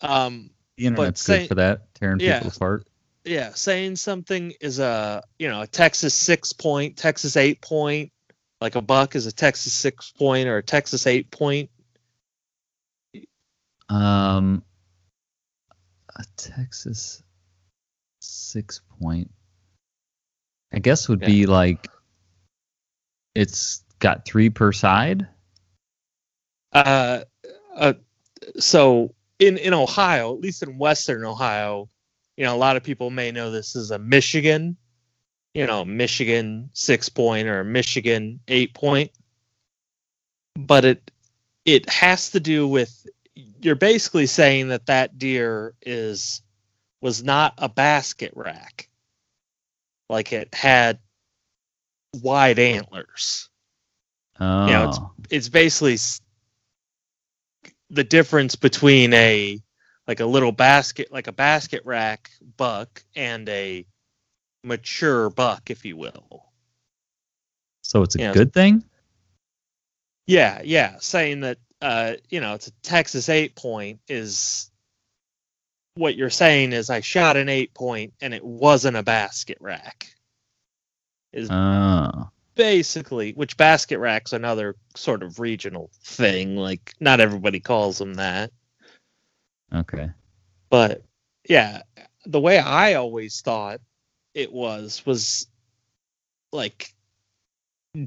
[0.00, 2.38] Um, The internet's say- good for that, tearing Yeah.
[2.38, 2.86] people apart.
[3.24, 8.10] yeah, saying something is a you know a Texas six point, Texas eight point,
[8.60, 11.70] like a buck is a Texas six point or a Texas eight point.
[13.88, 14.62] Um,
[16.16, 17.22] a Texas
[18.20, 19.30] six point.
[20.72, 21.28] I guess would Yeah.
[21.28, 21.88] be like
[23.34, 25.26] it's got three per side.
[26.72, 27.24] Uh,
[27.74, 27.94] uh,
[28.58, 31.88] so in in Ohio, at least in Western Ohio,
[32.36, 34.76] you know, a lot of people may know this as a Michigan,
[35.58, 39.10] you know, Michigan six point or Michigan eight point.
[40.54, 41.10] But it
[41.64, 46.42] it has to do with you're basically saying that that deer is
[47.00, 48.88] was not a basket rack.
[50.08, 51.00] Like it had
[52.14, 53.48] wide antlers.
[54.38, 55.10] Oh, know, it's- oh.
[55.28, 55.98] It's basically
[57.90, 59.58] the difference between a
[60.06, 63.84] like a little basket like a basket rack buck and a
[64.64, 66.44] mature buck if you will.
[67.82, 68.32] so it's a yeah.
[68.32, 68.84] good thing.
[70.26, 74.70] Yeah, yeah, saying that uh, you know, it's a Texas 8 point is
[75.94, 80.06] what you're saying is I shot an 8 point and it wasn't a basket rack.
[81.32, 87.98] Is Oh, basically which basket rack's another sort of regional thing like not everybody calls
[87.98, 88.50] them that
[89.72, 90.10] okay.
[90.68, 91.04] but
[91.48, 91.82] yeah
[92.26, 93.80] the way i always thought
[94.34, 95.46] it was was
[96.52, 96.92] like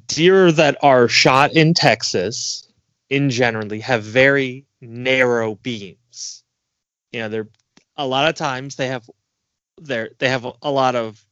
[0.08, 2.68] deer that are shot in texas
[3.10, 6.44] in generally have very narrow beams
[7.12, 7.48] you know they're
[7.98, 9.10] a lot of times they have
[9.82, 11.24] they're they have a, lot of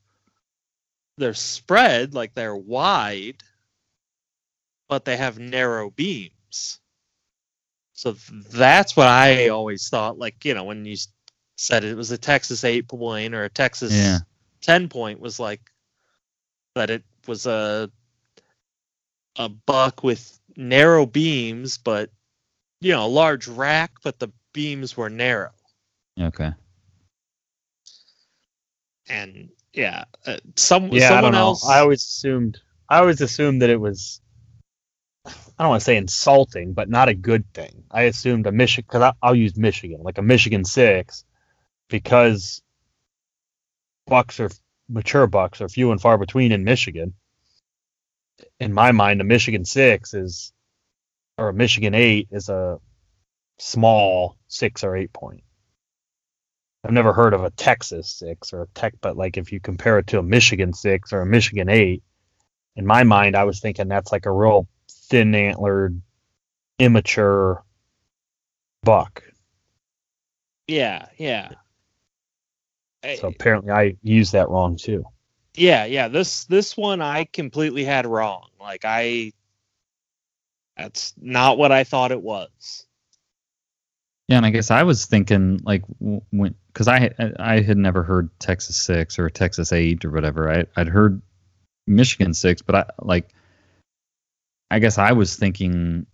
[1.18, 3.44] they're spread like they're wide
[4.88, 6.80] but they have narrow beams
[7.94, 8.14] so
[8.52, 10.96] that's what i always thought like you know when you
[11.58, 14.20] said it was a texas 8 point or a texas Yeah.
[14.62, 15.62] 10 point was like
[16.76, 17.90] that it was a
[19.38, 22.10] a buck with narrow beams but
[22.82, 25.52] you know a large rack but the beams were narrow
[26.20, 26.52] Okay.
[29.10, 31.40] and yeah uh, some Yeah, I someone don't know.
[31.40, 34.22] else I always assumed I always assumed that it was
[35.26, 37.84] I don't want to say insulting, but not a good thing.
[37.92, 41.26] I assumed a Michigan because I'll use Michigan, like a Michigan six,
[41.90, 42.62] because
[44.10, 44.50] bucks are
[44.90, 47.14] mature bucks are few and far between in Michigan.
[48.60, 50.52] In my mind, a Michigan six is,
[51.38, 52.80] or a Michigan eight is a
[53.60, 55.44] small six or eight point.
[56.84, 60.00] I've never heard of a Texas six or a tech, but like if you compare
[60.00, 62.04] it to a Michigan six or a Michigan eight,
[62.76, 64.68] in my mind, I was thinking that's like a real
[65.10, 66.02] thin antlered,
[66.80, 67.64] immature
[68.84, 69.24] buck.
[70.68, 71.50] yeah yeah
[73.04, 75.06] I- So apparently, I used that wrong too.
[75.56, 79.32] yeah yeah this this one i completely had wrong like i
[80.78, 82.86] that's not what i thought it was
[84.30, 88.04] Yeah, and I guess I was thinking like when because I had- I had never
[88.04, 90.52] heard Texas six or Texas eight or whatever.
[90.54, 91.20] I I'd heard
[91.88, 93.34] Michigan six, but I like
[94.70, 96.06] I guess I was thinking,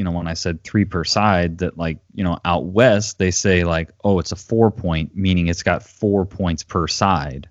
[0.00, 3.30] you know, when I said three per side, that like you know out west they
[3.32, 7.50] say like oh it's a four point, meaning it's got four points per side,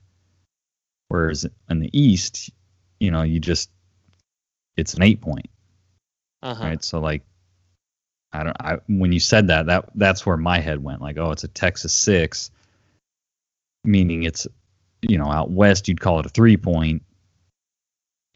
[1.10, 2.52] whereas in the east,
[3.00, 3.72] you know, you just
[4.78, 5.47] it's an eight point
[6.43, 6.84] uh-huh right?
[6.84, 7.24] So like,
[8.34, 8.58] I don't.
[8.60, 11.02] I when you said that, that that's where my head went.
[11.02, 12.52] Like, oh, it's a Texas six,
[13.86, 14.47] meaning it's,
[15.04, 17.04] you know, out west you'd call it a three point.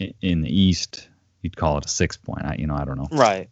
[0.01, 1.09] I- In the east,
[1.43, 2.45] you'd call it a six point.
[2.45, 3.11] I, you know, I don't know.
[3.11, 3.49] right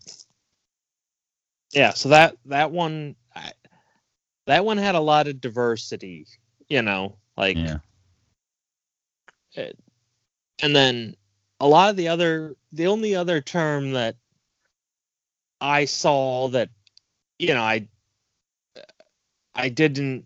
[1.74, 3.52] yeah so that that one I,
[4.48, 6.28] that one had a lot of diversity
[6.70, 7.78] you know like Yeah.
[9.56, 9.72] Eh,
[10.62, 11.16] and then
[11.60, 14.16] a lot of the other the only other term that
[15.60, 16.70] i saw that
[17.38, 17.88] you know i
[19.54, 20.26] i didn't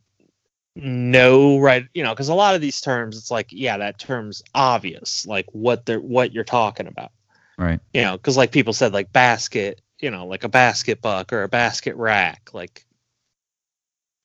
[0.75, 4.43] know right you know because a lot of these terms it's like yeah that term's
[4.53, 7.11] obvious like what they're what you're talking about
[7.57, 7.79] Right.
[7.93, 11.43] you know because like people said like basket you know like a basket buck or
[11.43, 12.85] a basket rack like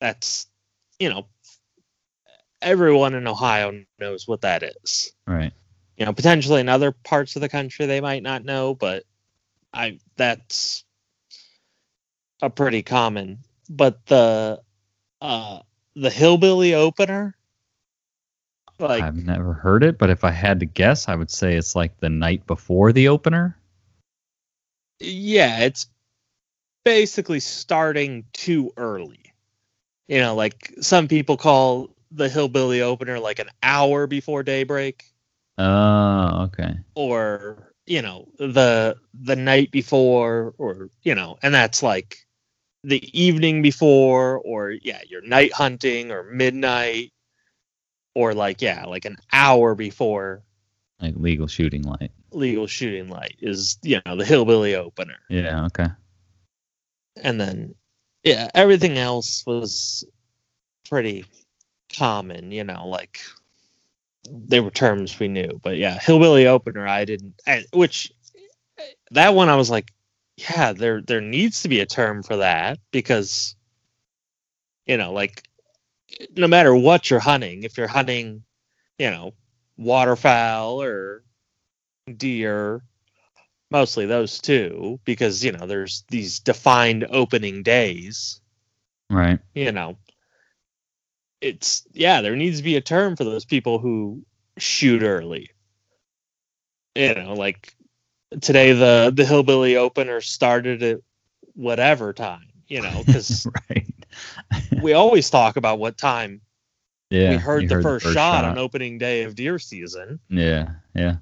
[0.01, 0.47] that's
[0.99, 1.27] you know
[2.63, 5.53] everyone in ohio knows what that is Right.
[5.97, 9.05] you know potentially in other parts of the country they might not know but
[9.73, 10.85] i that's
[12.43, 14.61] a pretty common but the
[15.21, 15.61] uh
[15.95, 17.37] the hillbilly opener
[18.81, 21.77] like I've never heard it, but if I had to guess, I would say it's
[21.77, 23.57] like the night before the opener.
[25.01, 25.87] Yeah it's
[26.85, 29.33] basically starting too early
[30.09, 35.05] you know like some people call the hillbilly opener like an hour before daybreak
[35.59, 36.75] Oh, okay.
[36.95, 42.17] or you know the the night before or you know and that's like
[42.83, 47.13] the evening before or yeah you're night hunting or midnight
[48.15, 50.43] or like yeah like an hour before
[51.01, 52.13] Like legal shooting light.
[52.33, 55.67] Legal shooting light is you know the hillbilly opener Yeah.
[55.67, 55.87] Okay.
[57.23, 57.75] and then
[58.25, 60.05] yeah everything else was
[60.89, 61.25] pretty
[61.97, 63.21] common, you know, like
[64.29, 65.61] they were terms we knew.
[65.63, 67.35] But yeah, hillbilly opener, I didn't.
[67.73, 68.13] Which
[69.13, 69.93] that one, I was like,
[70.37, 73.55] yeah, there there needs to be a term for that because,
[74.87, 75.43] you know, like
[76.37, 78.43] no matter what you're hunting, if you're hunting,
[78.99, 79.33] you know,
[79.77, 81.23] waterfowl or
[82.19, 82.83] deer,
[83.71, 88.41] mostly those two, because you know there's these defined opening days.
[89.11, 89.41] Right.
[89.55, 89.97] You know,
[91.41, 94.23] it's yeah, there needs to be a term for those people who
[94.59, 95.51] shoot early.
[96.95, 97.75] You know, like
[98.41, 100.99] today the the hillbilly opener started at
[101.55, 102.47] whatever time.
[102.69, 103.87] You know, because right.
[104.81, 106.41] we always talk about what time
[107.11, 107.31] Yeah.
[107.31, 110.21] we heard, you the, first shot, on opening day of deer season.
[110.29, 110.71] Yeah.
[110.95, 111.17] Yeah.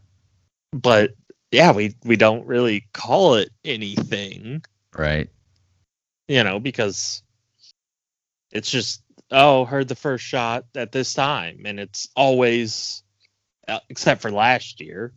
[0.73, 1.15] But
[1.51, 4.63] yeah, we we don't really call it anything,
[4.97, 5.29] Right.
[6.27, 7.23] you know, because
[8.51, 13.03] it's just oh, heard the first shot at this time, and it's always,
[13.67, 15.13] uh, except for last year,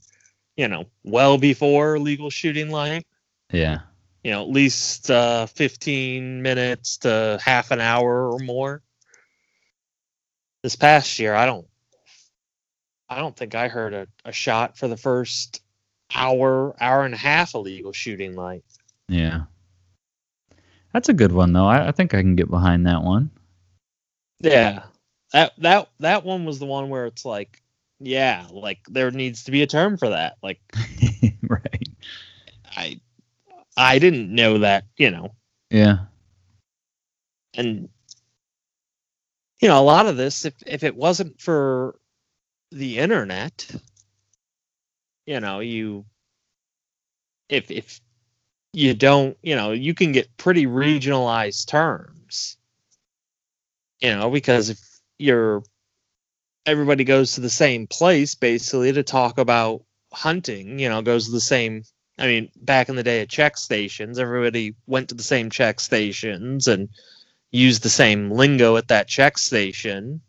[0.58, 3.06] you know, well before legal shooting light.
[3.52, 3.80] Yeah.
[4.24, 8.84] You know, at least uh, 15 minutes to half an hour or more.
[10.62, 11.66] This past year, I don't,
[13.12, 15.62] I don't think I heard a, a shot for the first
[16.16, 18.64] hour, hour and a half of legal shooting light.
[19.10, 19.42] Yeah.
[20.94, 21.66] That's a good one though.
[21.66, 23.30] I, I think I can get behind that one.
[24.40, 24.84] Yeah.
[25.34, 27.62] That that that one was the one where it's like,
[28.00, 30.38] yeah, like there needs to be a term for that.
[30.42, 30.62] Like
[31.44, 31.90] right.
[32.78, 33.02] I
[33.76, 35.36] I didn't know that, you know.
[35.70, 35.98] Yeah.
[37.56, 37.90] And
[39.62, 41.96] you know, a lot of this if if it wasn't for
[42.72, 43.70] the internet,
[45.26, 46.06] you know, you
[47.50, 48.00] if if
[48.74, 52.58] you don't, you know, you can get pretty regionalized terms.
[54.00, 54.80] You know, because if
[55.20, 55.64] you're
[56.66, 61.32] everybody goes to the same place basically to talk about hunting, you know, goes to
[61.32, 61.84] the same
[62.18, 65.80] I mean, back in the day at check stations, everybody went to the same check
[65.80, 66.90] stations and
[67.52, 70.22] used the same lingo at that check station.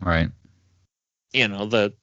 [0.00, 0.30] Right.
[1.32, 1.94] You know, the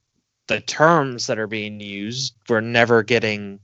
[0.48, 3.60] the terms that are being used were never getting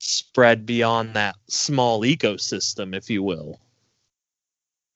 [0.00, 3.60] spread beyond that small ecosystem, if you will.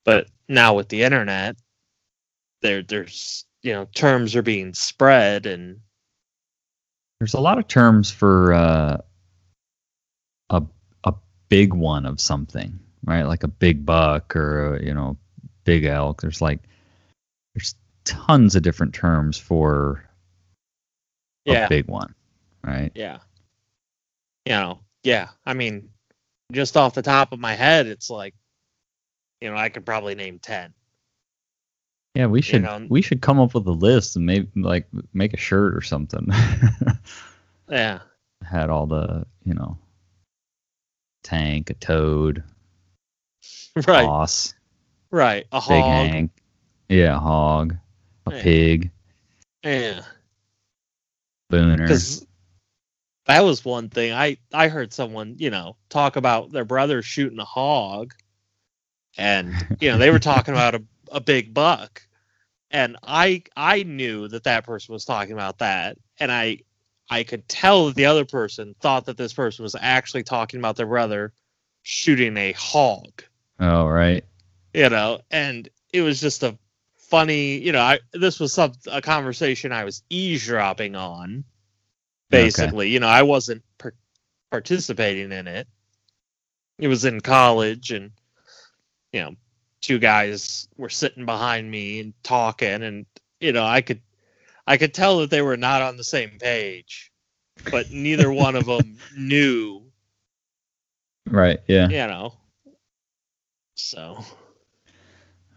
[0.05, 1.55] But now with the internet,
[2.61, 5.79] there there's you know terms are being spread and
[7.19, 8.97] There's a lot of terms for uh,
[10.49, 10.63] a
[11.05, 11.13] a
[11.49, 13.23] big one of something, right?
[13.23, 15.17] Like a big buck or a, you know,
[15.63, 16.21] big elk.
[16.21, 16.59] There's like
[17.55, 17.75] there's
[18.05, 20.03] tons of different terms for
[21.65, 22.13] a big one,
[22.63, 22.91] right?
[22.95, 23.19] yeah.
[24.45, 25.29] You know yeah.
[25.45, 25.89] I mean
[26.51, 28.35] just off the top of my head it's like
[29.41, 30.73] you know i could probably name 10
[32.13, 35.33] Yeah, we should know- we should come up with a list and maybe like make
[35.33, 36.27] a shirt or something.
[37.69, 37.99] yeah.
[38.43, 39.77] Had all the you know
[41.23, 42.43] tank, a toad,
[43.87, 44.05] right.
[44.05, 44.53] Boss,
[45.09, 46.29] right a big hog.
[46.89, 47.77] Yeah, hog,
[48.25, 48.43] a Yeah.
[48.43, 48.91] pig,
[49.63, 50.01] yeah.
[51.51, 51.77] Booner.
[51.77, 52.25] because
[53.25, 54.13] that was one thing.
[54.13, 58.13] I i heard someone you know talk about their brother shooting a hog.
[59.17, 62.01] And you know they were talking about a, a big buck.
[62.71, 65.97] And i i knew that that person was talking about that.
[66.19, 66.59] And i
[67.09, 70.75] i could tell that the other person thought that this person was actually talking about
[70.75, 71.33] their brother
[71.83, 73.23] shooting a hog.
[73.59, 74.23] Oh right.
[74.73, 76.57] you know and it was just a
[77.13, 81.43] funny you know i this was some a conversation i was eavesdropping on
[82.31, 83.93] basically you know i wasn't par-
[84.49, 85.67] participating in it
[86.79, 88.09] it was in college and
[89.11, 89.35] you know
[89.79, 93.05] two guys were sitting behind me and talking and
[93.39, 94.01] you know i could
[94.65, 97.11] i could tell that they were not on the same page
[97.69, 99.83] but neither one of them knew
[101.27, 101.59] Right.
[101.67, 101.89] Yeah.
[101.89, 102.33] you know
[103.75, 104.17] so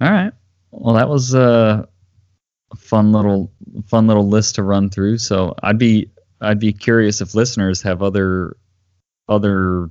[0.03, 0.35] All right.
[0.79, 1.87] Well, that was uh,
[2.71, 3.51] a fun little
[3.87, 5.19] fun little list to run through.
[5.19, 8.57] So I'd be I'd be curious if listeners have other
[9.29, 9.91] other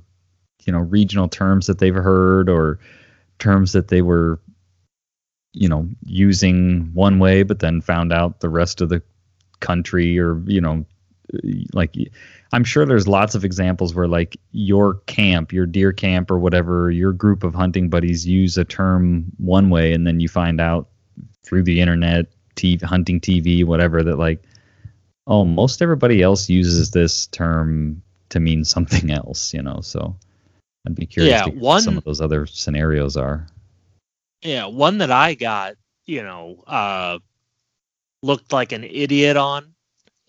[0.64, 2.78] you know regional terms that they've heard or
[3.40, 4.40] terms that they were
[5.52, 9.02] you know using one way but then found out the rest of the
[9.60, 10.84] country or you know
[11.72, 11.96] like
[12.56, 16.90] I'm sure there's lots of examples where like your camp, your deer camp or whatever,
[16.90, 20.88] your group of hunting buddies use a term one way and then you find out
[21.44, 24.42] through the internet, TV, hunting TV, whatever that like
[25.26, 28.00] oh, most everybody else uses this term
[28.30, 29.82] to mean something else, you know.
[29.82, 30.16] So
[30.86, 33.46] I'd be curious Yeah, to hear what one- some of those other scenarios are.
[34.40, 35.74] Yeah, one that I got,
[36.06, 37.18] you know, uh,
[38.22, 39.74] looked like an idiot on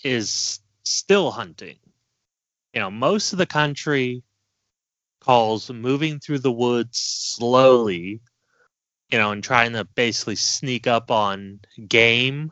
[0.04, 1.78] is still hunting.
[2.74, 4.24] You know, most of the country
[5.20, 8.22] calls moving through the woods slowly,
[9.10, 12.52] you know, and trying to basically sneak up on game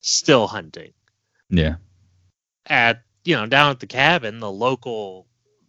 [0.00, 0.92] still hunting.
[1.50, 1.76] Yeah.
[2.66, 5.26] At you know, down at the cabin, the local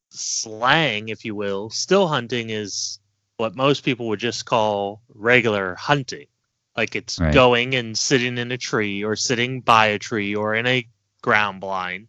[0.09, 2.99] slang, if you will, still hunting is
[3.38, 6.27] what most people would just call regular hunting.
[6.76, 7.31] Like it's Right.
[7.31, 10.88] going and sitting in a tree or sitting by a tree or in a
[11.22, 12.07] ground blind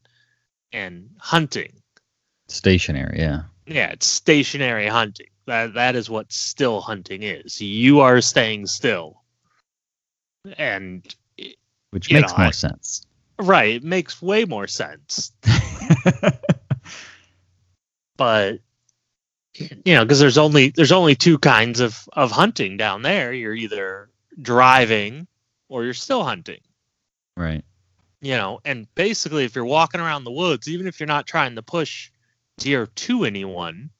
[0.73, 1.73] and hunting.
[2.49, 3.19] Stationary.
[3.19, 3.43] Yeah.
[3.66, 5.28] Yeah, it's stationary hunting.
[5.47, 7.61] That that is what still hunting is.
[7.61, 9.23] You are staying still.
[10.57, 11.07] And
[11.90, 13.07] Which makes know, more I- sense.
[13.39, 15.32] right, it makes way more sense.
[18.16, 18.61] but
[19.55, 23.55] you know because there's only there's only two kinds of of hunting down there you're
[23.55, 24.09] either
[24.40, 25.27] driving
[25.69, 26.61] or you're still hunting
[27.36, 27.65] right.
[28.20, 31.55] You know and basically if you're walking around the woods even if you're not trying
[31.55, 32.11] to push
[32.59, 33.90] deer to anyone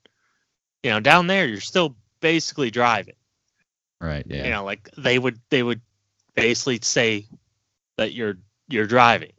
[0.83, 3.15] you know down there you're still basically driving
[4.01, 4.25] Right.
[4.29, 4.45] Yeah.
[4.45, 5.81] you know like they would they would
[6.35, 7.27] basically say
[7.97, 8.39] that you're
[8.69, 9.33] you're driving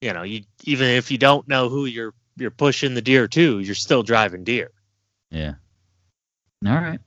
[0.00, 3.60] you know you even if you don't know who you're you're pushing the deer to
[3.60, 4.70] you're still driving deer
[5.30, 5.54] Yeah.
[6.66, 7.00] All right.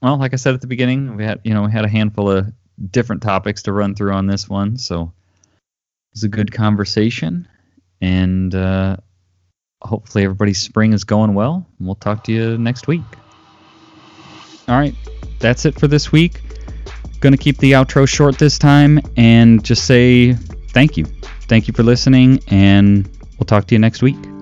[0.00, 2.30] Well, like I said at the beginning, we had you know we had a handful
[2.30, 2.52] of
[2.90, 7.48] different topics to run through on this one, so it was a good conversation,
[8.00, 8.96] and uh,
[9.82, 11.66] hopefully everybody's spring is going well.
[11.78, 13.02] And we'll talk to you next week.
[14.68, 14.94] All right,
[15.38, 16.40] that's it for this week.
[17.20, 20.34] Gonna keep the outro short this time, and just say
[20.72, 21.04] thank you,
[21.48, 24.33] thank you for listening, and we'll talk to you next week.